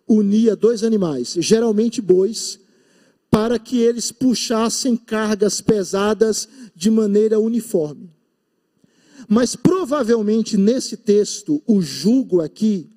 [0.07, 2.59] unia dois animais, geralmente bois,
[3.31, 8.11] para que eles puxassem cargas pesadas de maneira uniforme.
[9.27, 12.89] Mas provavelmente nesse texto, o jugo aqui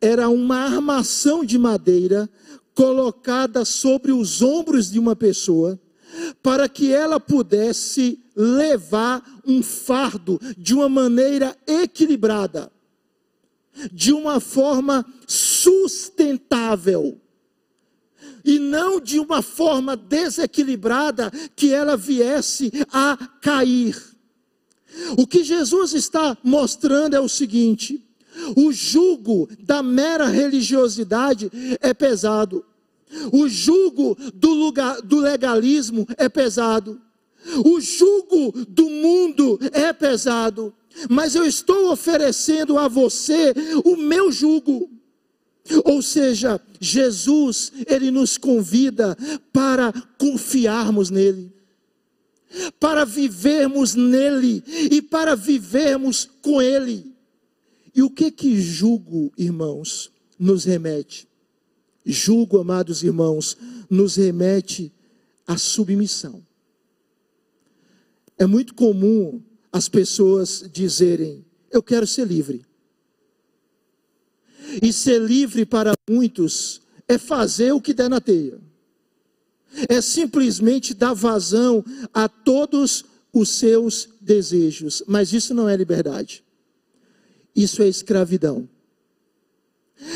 [0.00, 2.28] era uma armação de madeira
[2.74, 5.78] colocada sobre os ombros de uma pessoa,
[6.42, 12.70] para que ela pudesse levar um fardo de uma maneira equilibrada,
[13.90, 17.18] de uma forma sustentável,
[18.44, 24.00] e não de uma forma desequilibrada que ela viesse a cair.
[25.16, 28.06] O que Jesus está mostrando é o seguinte:
[28.56, 32.64] o jugo da mera religiosidade é pesado,
[33.32, 37.00] o jugo do, lugar, do legalismo é pesado,
[37.64, 40.74] o jugo do mundo é pesado,
[41.08, 43.52] mas eu estou oferecendo a você
[43.84, 44.90] o meu jugo.
[45.84, 49.16] Ou seja, Jesus, ele nos convida
[49.52, 51.56] para confiarmos nele
[52.80, 57.14] para vivermos nele e para vivermos com ele.
[57.94, 61.28] E o que que julgo, irmãos, nos remete?
[62.06, 63.56] jugo, amados irmãos,
[63.90, 64.92] nos remete
[65.44, 66.45] à submissão.
[68.38, 72.64] É muito comum as pessoas dizerem: Eu quero ser livre.
[74.82, 78.60] E ser livre para muitos é fazer o que der na teia,
[79.88, 86.44] é simplesmente dar vazão a todos os seus desejos, mas isso não é liberdade,
[87.54, 88.68] isso é escravidão.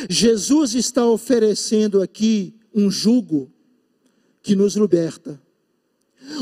[0.09, 3.51] Jesus está oferecendo aqui um jugo
[4.43, 5.41] que nos liberta,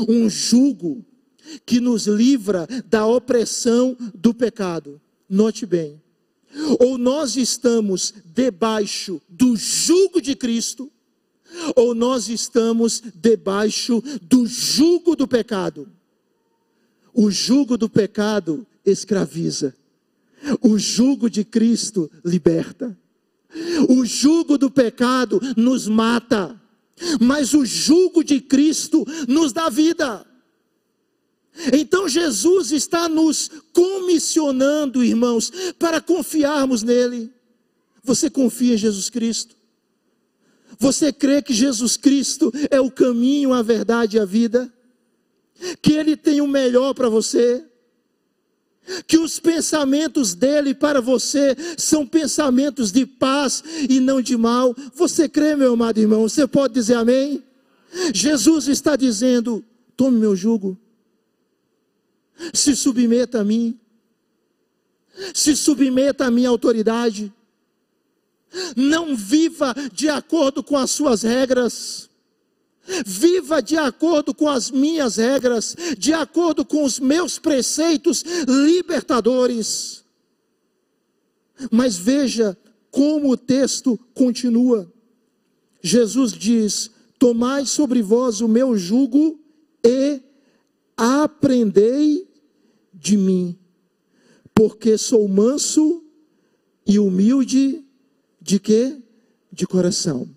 [0.07, 1.05] um jugo
[1.65, 4.99] que nos livra da opressão do pecado.
[5.29, 6.01] Note bem,
[6.79, 10.91] ou nós estamos debaixo do jugo de Cristo,
[11.75, 15.87] ou nós estamos debaixo do jugo do pecado.
[17.13, 19.75] O jugo do pecado escraviza,
[20.61, 22.97] o jugo de Cristo liberta.
[23.87, 26.59] O jugo do pecado nos mata,
[27.19, 30.25] mas o jugo de Cristo nos dá vida.
[31.73, 37.31] Então Jesus está nos comissionando, irmãos, para confiarmos nele.
[38.03, 39.55] Você confia em Jesus Cristo?
[40.79, 44.71] Você crê que Jesus Cristo é o caminho, a verdade e a vida?
[45.81, 47.65] Que Ele tem o melhor para você?
[49.05, 54.75] que os pensamentos dele para você são pensamentos de paz e não de mal.
[54.95, 56.27] Você crê, meu amado irmão?
[56.27, 57.43] Você pode dizer amém?
[58.13, 59.63] Jesus está dizendo:
[59.95, 60.77] tome meu jugo,
[62.53, 63.77] se submeta a mim,
[65.33, 67.33] se submeta à minha autoridade,
[68.75, 72.09] não viva de acordo com as suas regras.
[73.05, 80.03] Viva de acordo com as minhas regras, de acordo com os meus preceitos libertadores.
[81.69, 82.57] Mas veja
[82.89, 84.91] como o texto continua.
[85.81, 89.39] Jesus diz: Tomai sobre vós o meu jugo
[89.83, 90.21] e
[90.97, 92.28] aprendei
[92.93, 93.57] de mim,
[94.53, 96.03] porque sou manso
[96.85, 97.85] e humilde
[98.41, 99.01] de quê?
[99.51, 100.29] De coração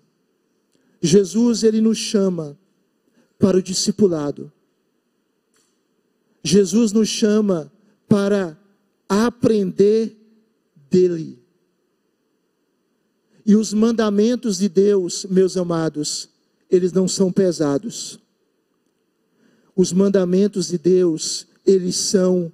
[1.02, 2.56] Jesus ele nos chama
[3.36, 4.52] para o discipulado.
[6.44, 7.72] Jesus nos chama
[8.08, 8.56] para
[9.08, 10.16] aprender
[10.88, 11.42] dele.
[13.44, 16.28] E os mandamentos de Deus, meus amados,
[16.70, 18.20] eles não são pesados.
[19.74, 22.52] Os mandamentos de Deus, eles são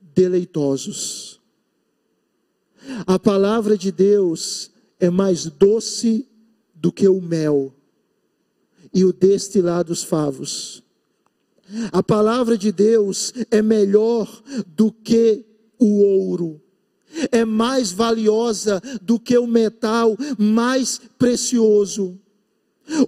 [0.00, 1.40] deleitosos.
[3.06, 6.28] A palavra de Deus é mais doce
[6.74, 7.72] do que o mel
[8.92, 10.82] e o destilar dos favos.
[11.92, 15.44] A palavra de Deus é melhor do que
[15.78, 16.60] o ouro,
[17.30, 22.18] é mais valiosa do que o metal mais precioso.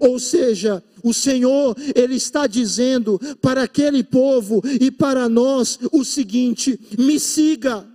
[0.00, 6.78] Ou seja, o Senhor, Ele está dizendo para aquele povo e para nós o seguinte:
[6.98, 7.86] me siga,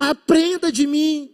[0.00, 1.30] aprenda de mim,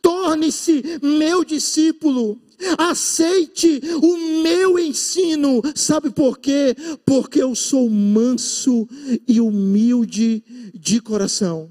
[0.00, 2.40] torne-se meu discípulo.
[2.78, 5.60] Aceite o meu ensino.
[5.74, 6.74] Sabe por quê?
[7.04, 8.88] Porque eu sou manso
[9.28, 10.42] e humilde
[10.72, 11.70] de coração.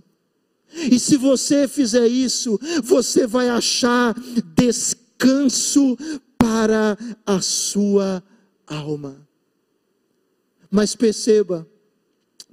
[0.91, 4.15] E se você fizer isso, você vai achar
[4.55, 5.97] descanso
[6.45, 8.23] para a sua
[8.67, 9.27] alma.
[10.69, 11.67] Mas perceba,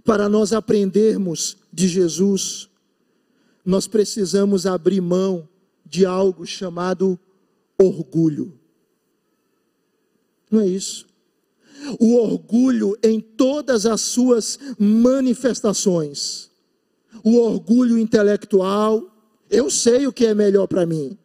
[0.03, 2.71] para nós aprendermos de Jesus,
[3.63, 5.47] nós precisamos abrir mão
[5.85, 7.21] de algo chamado
[7.79, 8.59] orgulho.
[10.51, 11.07] Não é isso.
[12.01, 16.51] O orgulho em todas as suas manifestações.
[17.23, 19.15] O orgulho intelectual,
[19.51, 21.19] eu sei o que é melhor para mim.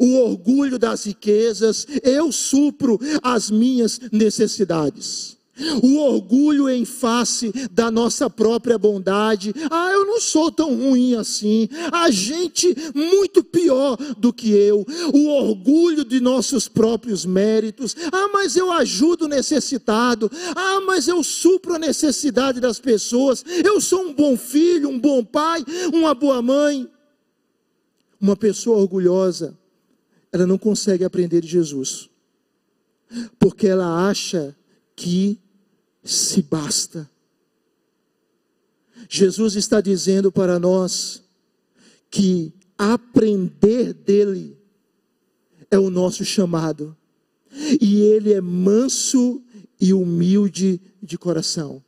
[0.00, 5.36] O orgulho das riquezas, eu supro as minhas necessidades
[5.82, 9.54] o orgulho em face da nossa própria bondade.
[9.70, 11.68] Ah, eu não sou tão ruim assim.
[11.90, 14.84] A gente muito pior do que eu.
[15.14, 17.96] O orgulho de nossos próprios méritos.
[18.12, 20.30] Ah, mas eu ajudo o necessitado.
[20.54, 23.44] Ah, mas eu supro a necessidade das pessoas.
[23.64, 26.88] Eu sou um bom filho, um bom pai, uma boa mãe.
[28.20, 29.56] Uma pessoa orgulhosa,
[30.36, 32.08] ela não consegue aprender de Jesus.
[33.38, 34.54] Porque ela acha
[34.94, 35.38] que
[36.04, 37.10] se basta.
[39.08, 41.22] Jesus está dizendo para nós
[42.10, 44.56] que aprender dele
[45.70, 46.96] é o nosso chamado,
[47.80, 49.42] e ele é manso
[49.80, 51.82] e humilde de coração.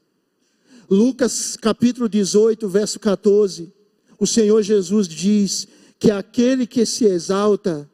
[0.90, 3.72] Lucas capítulo 18, verso 14,
[4.18, 5.68] o Senhor Jesus diz
[5.98, 7.88] que aquele que se exalta,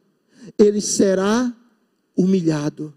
[0.57, 1.55] ele será
[2.15, 2.93] humilhado.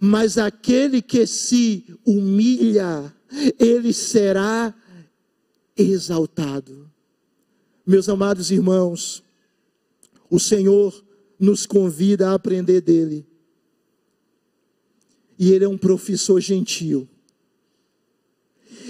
[0.00, 3.14] Mas aquele que se humilha,
[3.58, 4.74] ele será
[5.76, 6.90] exaltado.
[7.86, 9.22] Meus amados irmãos,
[10.30, 11.04] o Senhor
[11.38, 13.26] nos convida a aprender dele.
[15.38, 17.08] E ele é um professor gentil.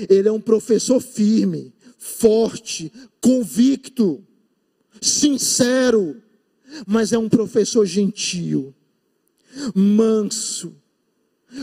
[0.09, 4.23] Ele é um professor firme, forte, convicto,
[5.01, 6.22] sincero,
[6.87, 8.75] mas é um professor gentil,
[9.75, 10.75] manso,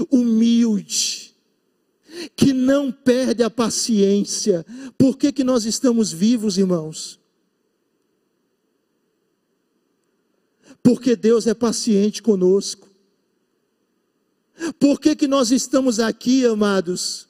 [0.10, 1.36] humilde,
[2.36, 4.66] que não perde a paciência.
[4.97, 7.20] Por que, que nós estamos vivos, irmãos?
[10.82, 12.88] Porque Deus é paciente conosco.
[14.80, 17.28] Por que, que nós estamos aqui, amados?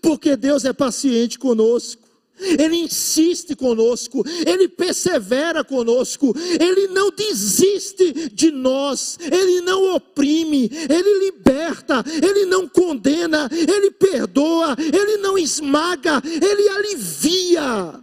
[0.00, 2.01] Porque Deus é paciente conosco.
[2.40, 11.24] Ele insiste conosco, Ele persevera conosco, Ele não desiste de nós, Ele não oprime, Ele
[11.26, 18.00] liberta, Ele não condena, Ele perdoa, Ele não esmaga, Ele alivia,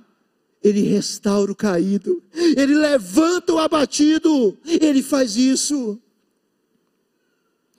[0.63, 5.99] Ele restaura o caído, Ele levanta o abatido, Ele faz isso.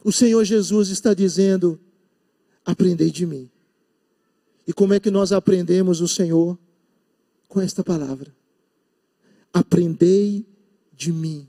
[0.03, 1.79] O Senhor Jesus está dizendo:
[2.65, 3.50] aprendei de mim.
[4.71, 6.57] E como é que nós aprendemos o Senhor?
[7.49, 8.33] Com esta palavra:
[9.53, 10.47] aprendei
[10.93, 11.49] de mim.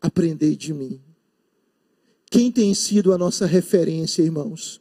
[0.00, 0.98] Aprendei de mim.
[2.30, 4.80] Quem tem sido a nossa referência, irmãos?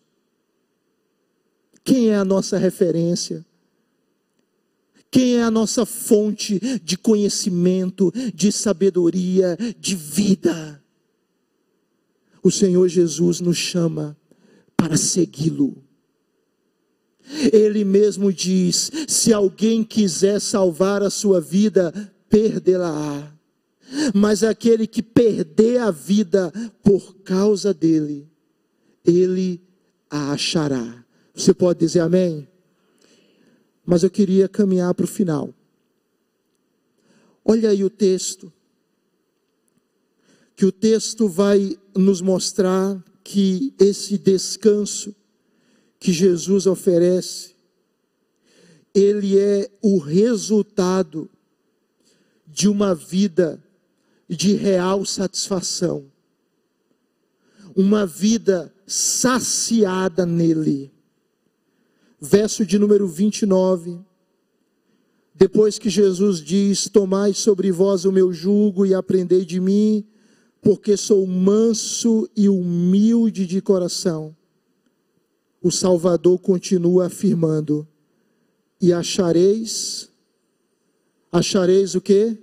[1.84, 3.46] Quem é a nossa referência?
[5.12, 10.82] Quem é a nossa fonte de conhecimento, de sabedoria, de vida?
[12.42, 14.16] O Senhor Jesus nos chama
[14.78, 15.85] para segui-lo.
[17.52, 21.92] Ele mesmo diz: se alguém quiser salvar a sua vida,
[22.30, 23.32] perdê-la-á.
[24.14, 26.52] Mas aquele que perder a vida
[26.84, 28.28] por causa dele,
[29.04, 29.62] ele
[30.10, 31.04] a achará.
[31.34, 32.48] Você pode dizer amém?
[33.86, 35.54] Mas eu queria caminhar para o final.
[37.44, 38.52] Olha aí o texto.
[40.56, 45.14] Que o texto vai nos mostrar que esse descanso
[46.00, 47.56] que Jesus oferece,
[48.94, 51.30] ele é o resultado
[52.48, 53.62] de uma vida
[54.28, 56.06] de real satisfação,
[57.76, 60.92] uma vida saciada nele.
[62.20, 64.00] Verso de número 29.
[65.34, 70.08] Depois que Jesus diz: Tomai sobre vós o meu jugo e aprendei de mim,
[70.62, 74.36] porque sou manso e humilde de coração
[75.66, 77.88] o Salvador continua afirmando:
[78.80, 80.12] e achareis,
[81.32, 82.38] achareis o que?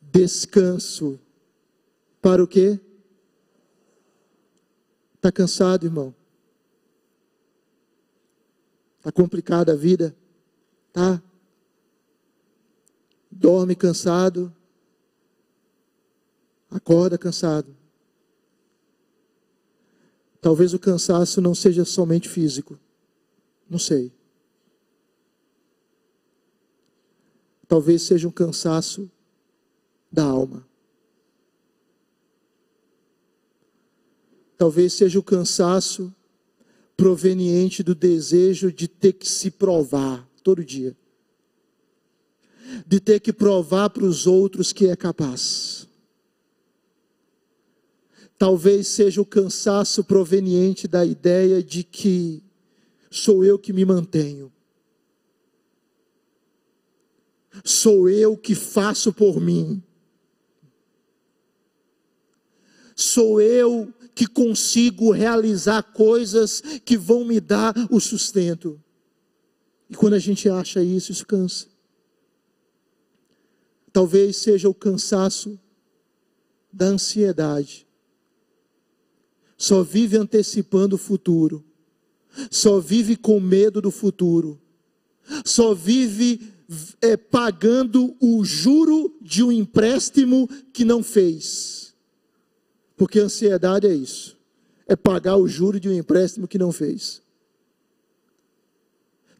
[0.00, 1.20] Descanso.
[2.22, 2.80] Para o quê?
[5.16, 6.14] Está cansado, irmão?
[8.96, 10.16] Está complicada a vida?
[10.90, 11.22] Tá?
[13.30, 14.50] Dorme cansado,
[16.70, 17.77] acorda cansado.
[20.40, 22.78] Talvez o cansaço não seja somente físico.
[23.68, 24.12] Não sei.
[27.66, 29.10] Talvez seja um cansaço
[30.10, 30.66] da alma.
[34.56, 36.12] Talvez seja o cansaço
[36.96, 40.96] proveniente do desejo de ter que se provar todo dia.
[42.86, 45.77] De ter que provar para os outros que é capaz.
[48.38, 52.40] Talvez seja o cansaço proveniente da ideia de que
[53.10, 54.52] sou eu que me mantenho.
[57.64, 59.82] Sou eu que faço por mim.
[62.94, 68.80] Sou eu que consigo realizar coisas que vão me dar o sustento.
[69.90, 71.66] E quando a gente acha isso, isso cansa.
[73.92, 75.58] Talvez seja o cansaço
[76.72, 77.87] da ansiedade
[79.58, 81.64] só vive antecipando o futuro,
[82.48, 84.60] só vive com medo do futuro,
[85.44, 86.54] só vive
[87.02, 91.92] é, pagando o juro de um empréstimo que não fez.
[92.96, 94.38] Porque ansiedade é isso,
[94.86, 97.20] é pagar o juro de um empréstimo que não fez.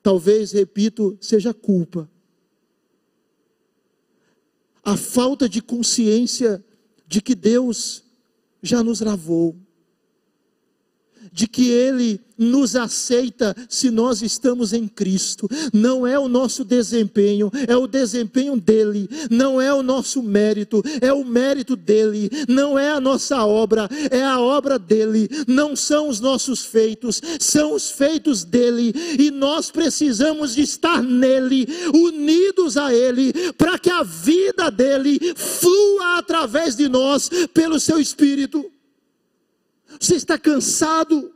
[0.02, 2.10] Talvez, repito, seja culpa.
[4.82, 6.64] A falta de consciência
[7.06, 8.02] de que Deus
[8.62, 9.56] já nos lavou
[11.32, 15.48] de que Ele nos aceita se nós estamos em Cristo.
[15.72, 19.08] Não é o nosso desempenho, é o desempenho dele.
[19.28, 22.30] Não é o nosso mérito, é o mérito dele.
[22.48, 25.28] Não é a nossa obra, é a obra dele.
[25.48, 28.94] Não são os nossos feitos, são os feitos dele.
[29.18, 36.18] E nós precisamos de estar nele, unidos a ele, para que a vida dele flua
[36.18, 38.64] através de nós pelo seu Espírito.
[39.98, 41.34] Você está cansado?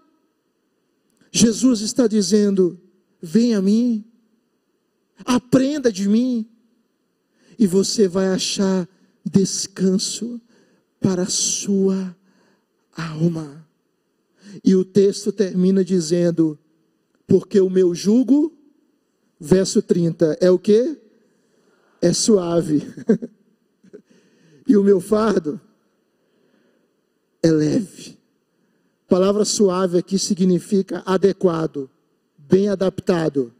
[1.30, 2.78] Jesus está dizendo:
[3.20, 4.04] Vem a mim,
[5.24, 6.48] aprenda de mim,
[7.58, 8.88] e você vai achar
[9.24, 10.40] descanso
[11.00, 12.16] para a sua
[12.96, 13.66] alma.
[14.62, 16.58] E o texto termina dizendo:
[17.26, 18.56] Porque o meu jugo,
[19.40, 20.98] verso 30, é o que?
[22.00, 22.82] É suave.
[24.68, 25.60] e o meu fardo
[27.42, 28.11] é leve
[29.12, 31.90] palavra suave aqui significa adequado,
[32.38, 33.52] bem adaptado,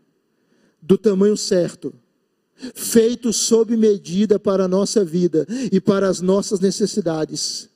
[0.80, 1.92] do tamanho certo,
[2.74, 7.68] feito sob medida para a nossa vida e para as nossas necessidades.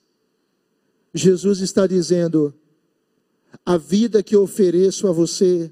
[1.12, 2.54] Jesus está dizendo:
[3.62, 5.70] a vida que eu ofereço a você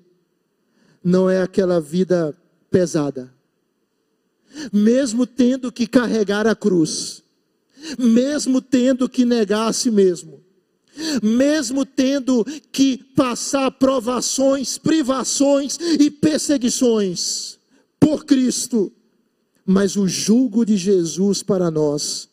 [1.03, 2.37] não é aquela vida
[2.71, 3.33] pesada.
[4.71, 7.23] Mesmo tendo que carregar a cruz,
[7.99, 10.44] mesmo tendo que negar a si mesmo,
[11.23, 17.59] mesmo tendo que passar provações, privações e perseguições
[17.99, 18.93] por Cristo,
[19.65, 22.29] mas o jugo de Jesus para nós,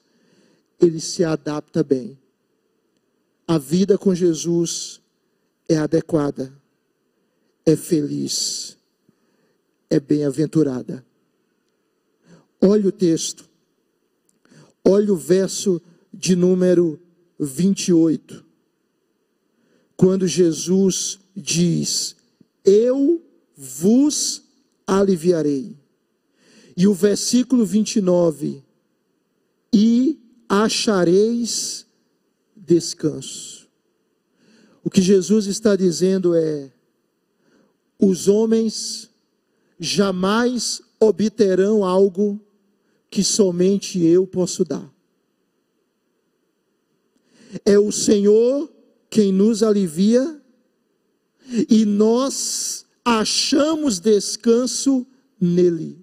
[0.79, 2.17] ele se adapta bem.
[3.47, 5.01] A vida com Jesus
[5.67, 6.53] é adequada,
[7.65, 8.77] é feliz,
[9.89, 11.05] é bem-aventurada.
[12.61, 13.49] Olha o texto,
[14.85, 15.81] olha o verso
[16.13, 16.99] de número
[17.39, 18.50] 28
[20.01, 22.15] quando Jesus diz:
[22.65, 23.23] Eu
[23.55, 24.41] vos
[24.87, 25.77] aliviarei.
[26.75, 28.63] E o versículo 29,
[29.71, 31.85] e achareis
[32.55, 33.69] descanso.
[34.83, 36.71] O que Jesus está dizendo é:
[37.99, 39.07] os homens
[39.79, 42.41] jamais obterão algo
[43.07, 44.91] que somente eu posso dar.
[47.63, 48.80] É o Senhor
[49.11, 50.41] quem nos alivia,
[51.69, 55.05] e nós achamos descanso
[55.39, 55.99] nele.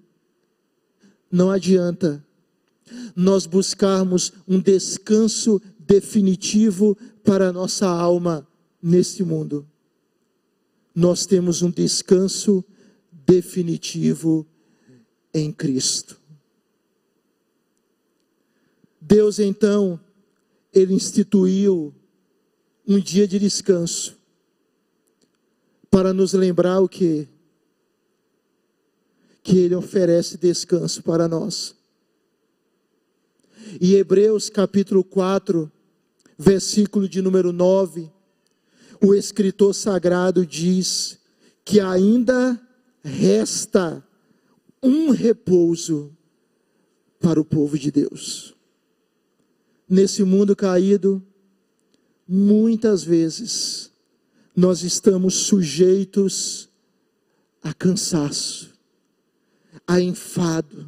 [1.31, 2.23] Não adianta
[3.15, 8.47] nós buscarmos um descanso definitivo para a nossa alma
[8.81, 9.67] neste mundo.
[10.93, 12.63] Nós temos um descanso
[13.11, 14.45] definitivo
[15.33, 16.19] em Cristo.
[19.01, 19.99] Deus então,
[20.71, 21.93] Ele instituiu
[22.87, 24.17] um dia de descanso,
[25.89, 27.27] para nos lembrar o que?
[29.43, 31.75] Que Ele oferece descanso para nós.
[33.79, 35.71] E Hebreus capítulo 4,
[36.37, 38.11] versículo de número 9,
[39.01, 41.19] o escritor sagrado diz
[41.63, 42.59] que ainda
[43.03, 44.03] resta
[44.81, 46.15] um repouso
[47.19, 48.55] para o povo de Deus.
[49.87, 51.23] Nesse mundo caído,
[52.31, 53.91] muitas vezes
[54.55, 56.69] nós estamos sujeitos
[57.63, 58.71] a cansaço,
[59.87, 60.87] a enfado,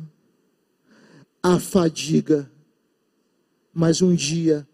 [1.41, 2.47] a fadiga,
[3.73, 4.67] mas um dia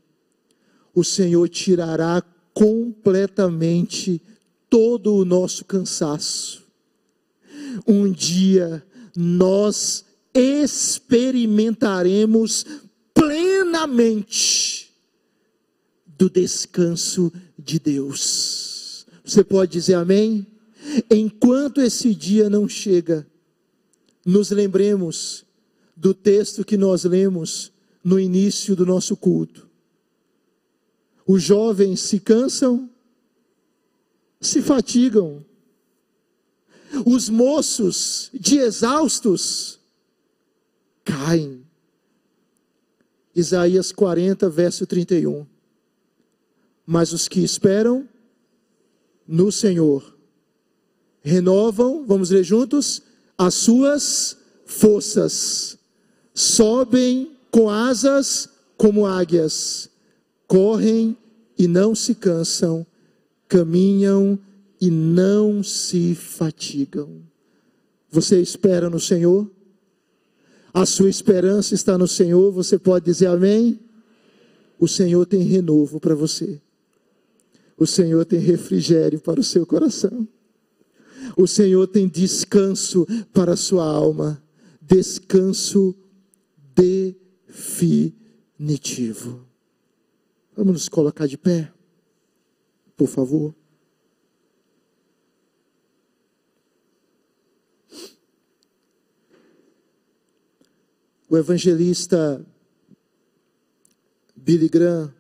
[0.94, 2.22] o Senhor tirará
[2.54, 4.22] completamente
[4.70, 6.66] todo o nosso cansaço.
[7.88, 10.04] Um dia nós
[10.34, 12.66] experimentaremos
[13.14, 14.77] plenamente
[16.18, 19.06] do descanso de Deus.
[19.24, 20.48] Você pode dizer amém?
[21.12, 23.28] Enquanto esse dia não chega,
[24.26, 25.46] nos lembremos
[25.96, 27.72] do texto que nós lemos
[28.04, 29.68] no início do nosso culto.
[31.26, 32.90] Os jovens se cansam,
[34.40, 35.46] se fatigam.
[37.06, 39.80] Os moços, de exaustos,
[41.04, 41.66] caem.
[43.36, 45.46] Isaías 40, verso 31
[46.88, 48.08] mas os que esperam
[49.28, 50.16] no Senhor
[51.22, 53.02] renovam, vamos ler juntos,
[53.38, 55.78] as suas forças,
[56.34, 59.90] sobem com asas como águias,
[60.48, 61.18] correm
[61.58, 62.88] e não se cansam,
[63.50, 64.40] caminham
[64.80, 67.22] e não se fatigam.
[68.10, 69.52] Você espera no Senhor?
[70.74, 73.78] A sua esperança está no Senhor, você pode dizer amém?
[74.80, 76.62] O Senhor tem renovo para você.
[77.78, 80.28] O Senhor tem refrigério para o seu coração.
[81.38, 84.44] O Senhor tem descanso para a sua alma.
[84.82, 85.96] Descanso
[87.48, 89.46] definitivo.
[90.56, 91.72] Vamos nos colocar de pé,
[92.96, 93.54] por favor.
[101.30, 102.44] O evangelista
[104.36, 105.14] Billy Graham,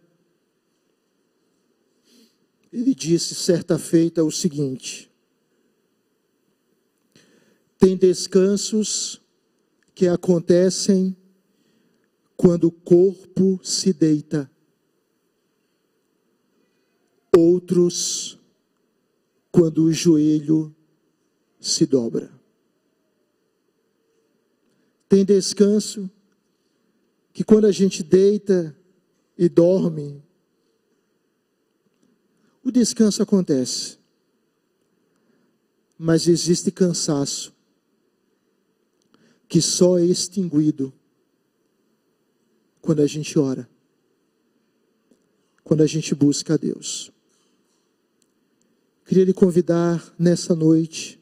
[2.72, 5.11] ele disse certa feita o seguinte:
[7.78, 9.22] tem descansos
[9.93, 11.15] que acontecem
[12.36, 14.49] quando o corpo se deita,
[17.36, 18.39] outros
[19.51, 20.76] quando o joelho
[21.59, 22.32] se dobra.
[25.09, 26.09] Tem descanso
[27.34, 28.76] que quando a gente deita
[29.38, 30.24] e dorme,
[32.68, 33.97] o descanso acontece.
[35.97, 37.55] Mas existe cansaço
[39.47, 40.93] que só é extinguido
[42.82, 43.68] quando a gente ora,
[45.63, 47.09] quando a gente busca a Deus.
[49.05, 51.18] Queria lhe convidar nessa noite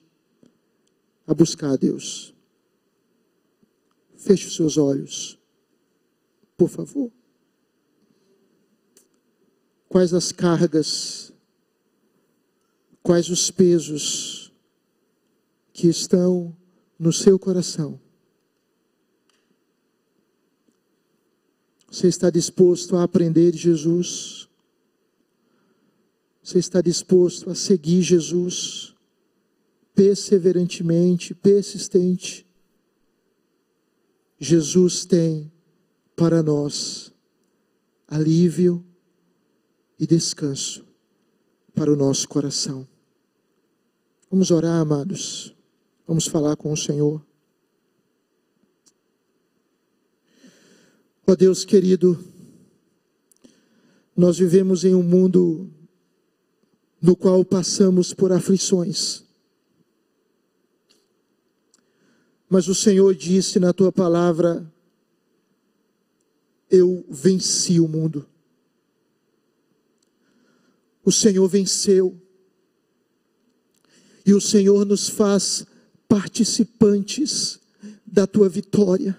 [1.27, 2.33] a buscar a Deus.
[4.15, 5.37] Feche os seus olhos,
[6.57, 7.11] por favor.
[9.87, 11.31] Quais as cargas,
[13.05, 14.51] quais os pesos
[15.71, 16.57] que estão
[16.97, 18.01] no seu coração?
[21.87, 24.49] Você está disposto a aprender de Jesus?
[26.41, 28.95] Você está disposto a seguir Jesus
[29.93, 32.43] perseverantemente, persistente?
[34.39, 35.51] Jesus tem
[36.15, 37.13] para nós
[38.07, 38.83] alívio
[39.99, 40.83] e descanso
[41.75, 42.94] para o nosso coração.
[44.29, 45.55] Vamos orar, amados.
[46.07, 47.25] Vamos falar com o Senhor.
[51.27, 52.17] Ó oh Deus querido,
[54.15, 55.69] nós vivemos em um mundo
[57.01, 59.23] no qual passamos por aflições.
[62.49, 64.71] Mas o Senhor disse na tua palavra:
[66.69, 68.27] Eu venci o mundo.
[71.03, 72.19] O Senhor venceu.
[74.25, 75.65] E o Senhor nos faz
[76.07, 77.59] participantes
[78.05, 79.17] da tua vitória.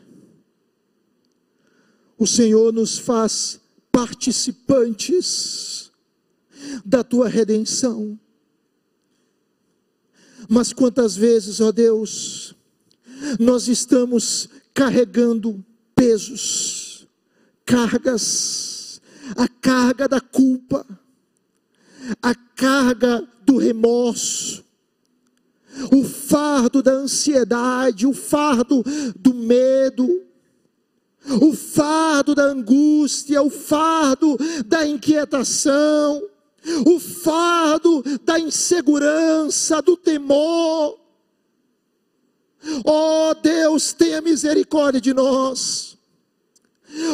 [2.19, 3.61] O Senhor nos faz
[3.93, 5.93] participantes
[6.85, 8.19] da tua redenção.
[10.49, 12.55] Mas quantas vezes, ó Deus,
[13.39, 17.07] nós estamos carregando pesos,
[17.65, 19.01] cargas,
[19.37, 20.87] a carga da culpa,
[22.23, 24.66] a carga do remorso,
[25.93, 28.85] o fardo da ansiedade, o fardo
[29.17, 30.23] do medo,
[31.41, 36.23] o fardo da angústia, o fardo da inquietação,
[36.87, 40.99] o fardo da insegurança, do temor,
[42.85, 45.97] Oh Deus, tenha misericórdia de nós.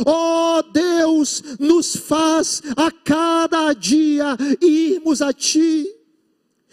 [0.07, 5.87] Oh Deus, nos faz a cada dia irmos a Ti,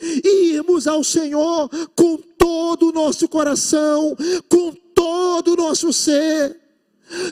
[0.01, 4.15] irmos ao Senhor com todo o nosso coração,
[4.47, 6.57] com todo o nosso ser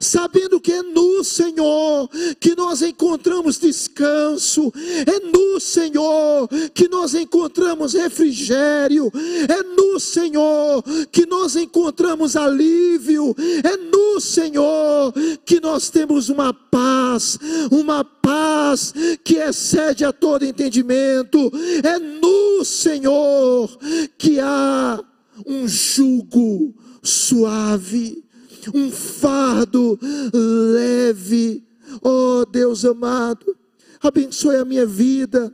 [0.02, 2.10] sabendo que é no Senhor
[2.40, 4.72] que nós encontramos descanso,
[5.06, 9.12] é no Senhor que nós encontramos refrigério,
[9.48, 15.14] é no Senhor que nós encontramos alívio, é no Senhor
[15.46, 17.38] que nós temos uma paz,
[17.72, 21.52] uma paz que excede a todo entendimento,
[21.84, 23.78] é no Senhor
[24.18, 25.04] que há
[25.46, 28.27] um jugo suave
[28.74, 30.00] um fardo
[30.34, 31.64] leve.
[32.02, 33.56] Oh Deus amado,
[34.02, 35.54] abençoe a minha vida,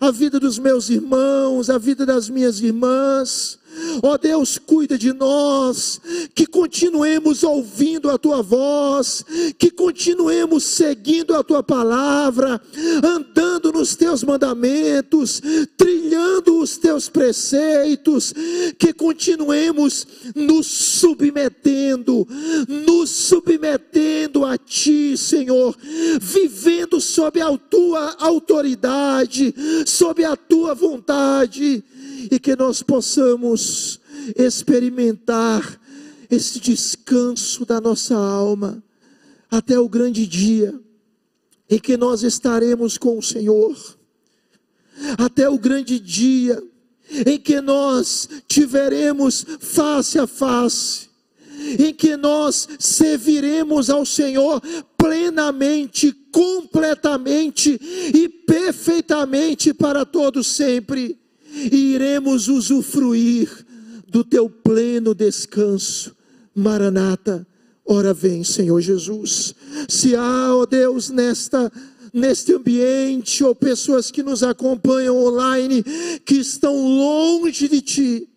[0.00, 3.58] a vida dos meus irmãos, a vida das minhas irmãs.
[4.02, 6.00] Ó oh Deus, cuida de nós,
[6.34, 9.24] que continuemos ouvindo a tua voz,
[9.58, 12.60] que continuemos seguindo a tua palavra,
[13.02, 15.40] andando nos teus mandamentos,
[15.76, 18.34] trilhando os teus preceitos,
[18.78, 22.26] que continuemos nos submetendo,
[22.68, 25.76] nos submetendo a ti, Senhor,
[26.20, 29.54] vivendo sob a tua autoridade,
[29.86, 31.84] sob a tua vontade
[32.30, 34.00] e que nós possamos
[34.36, 35.80] experimentar
[36.30, 38.82] esse descanso da nossa alma
[39.50, 40.74] até o grande dia
[41.68, 43.76] em que nós estaremos com o Senhor.
[45.18, 46.62] até o grande dia
[47.26, 51.08] em que nós tiveremos face a face,
[51.78, 54.60] em que nós serviremos ao Senhor
[54.96, 57.78] plenamente, completamente
[58.14, 61.18] e perfeitamente para todos sempre,
[61.52, 63.48] e iremos usufruir
[64.08, 66.14] do teu pleno descanso.
[66.54, 67.46] Maranata,
[67.84, 69.54] ora vem, Senhor Jesus.
[69.88, 71.70] Se há, ó Deus, nesta
[72.12, 75.82] neste ambiente, ou pessoas que nos acompanham online,
[76.26, 78.28] que estão longe de Ti,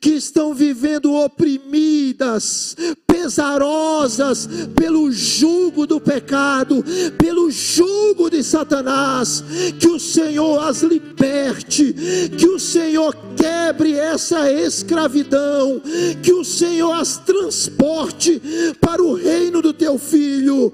[0.00, 6.84] que estão vivendo oprimidas, pesarosas pelo jugo do pecado,
[7.18, 9.42] pelo jugo de Satanás,
[9.78, 11.94] que o Senhor as liberte,
[12.36, 15.80] que o Senhor quebre essa escravidão,
[16.22, 18.40] que o Senhor as transporte
[18.80, 20.72] para o reino do teu filho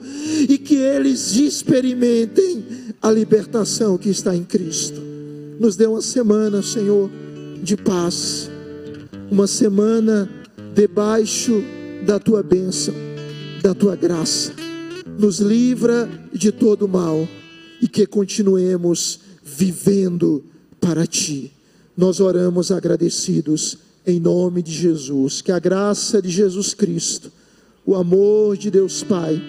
[0.49, 2.65] e que eles experimentem
[3.01, 5.01] a libertação que está em Cristo.
[5.59, 7.11] Nos dê uma semana, Senhor,
[7.63, 8.52] de paz
[9.33, 10.28] uma semana
[10.74, 11.64] debaixo
[12.05, 12.93] da tua bênção,
[13.62, 14.53] da tua graça.
[15.18, 17.26] Nos livra de todo mal
[17.80, 20.45] e que continuemos vivendo
[20.78, 21.51] para ti.
[21.97, 25.41] Nós oramos agradecidos em nome de Jesus.
[25.41, 27.33] Que a graça de Jesus Cristo,
[27.87, 29.43] o amor de Deus Pai,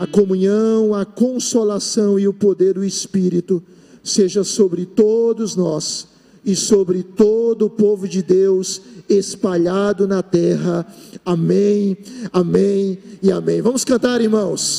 [0.00, 3.62] a comunhão, a consolação e o poder do Espírito
[4.02, 6.08] seja sobre todos nós
[6.44, 8.80] e sobre todo o povo de Deus
[9.10, 10.86] espalhado na terra.
[11.24, 11.96] Amém,
[12.32, 13.60] amém e amém.
[13.60, 14.78] Vamos cantar, irmãos.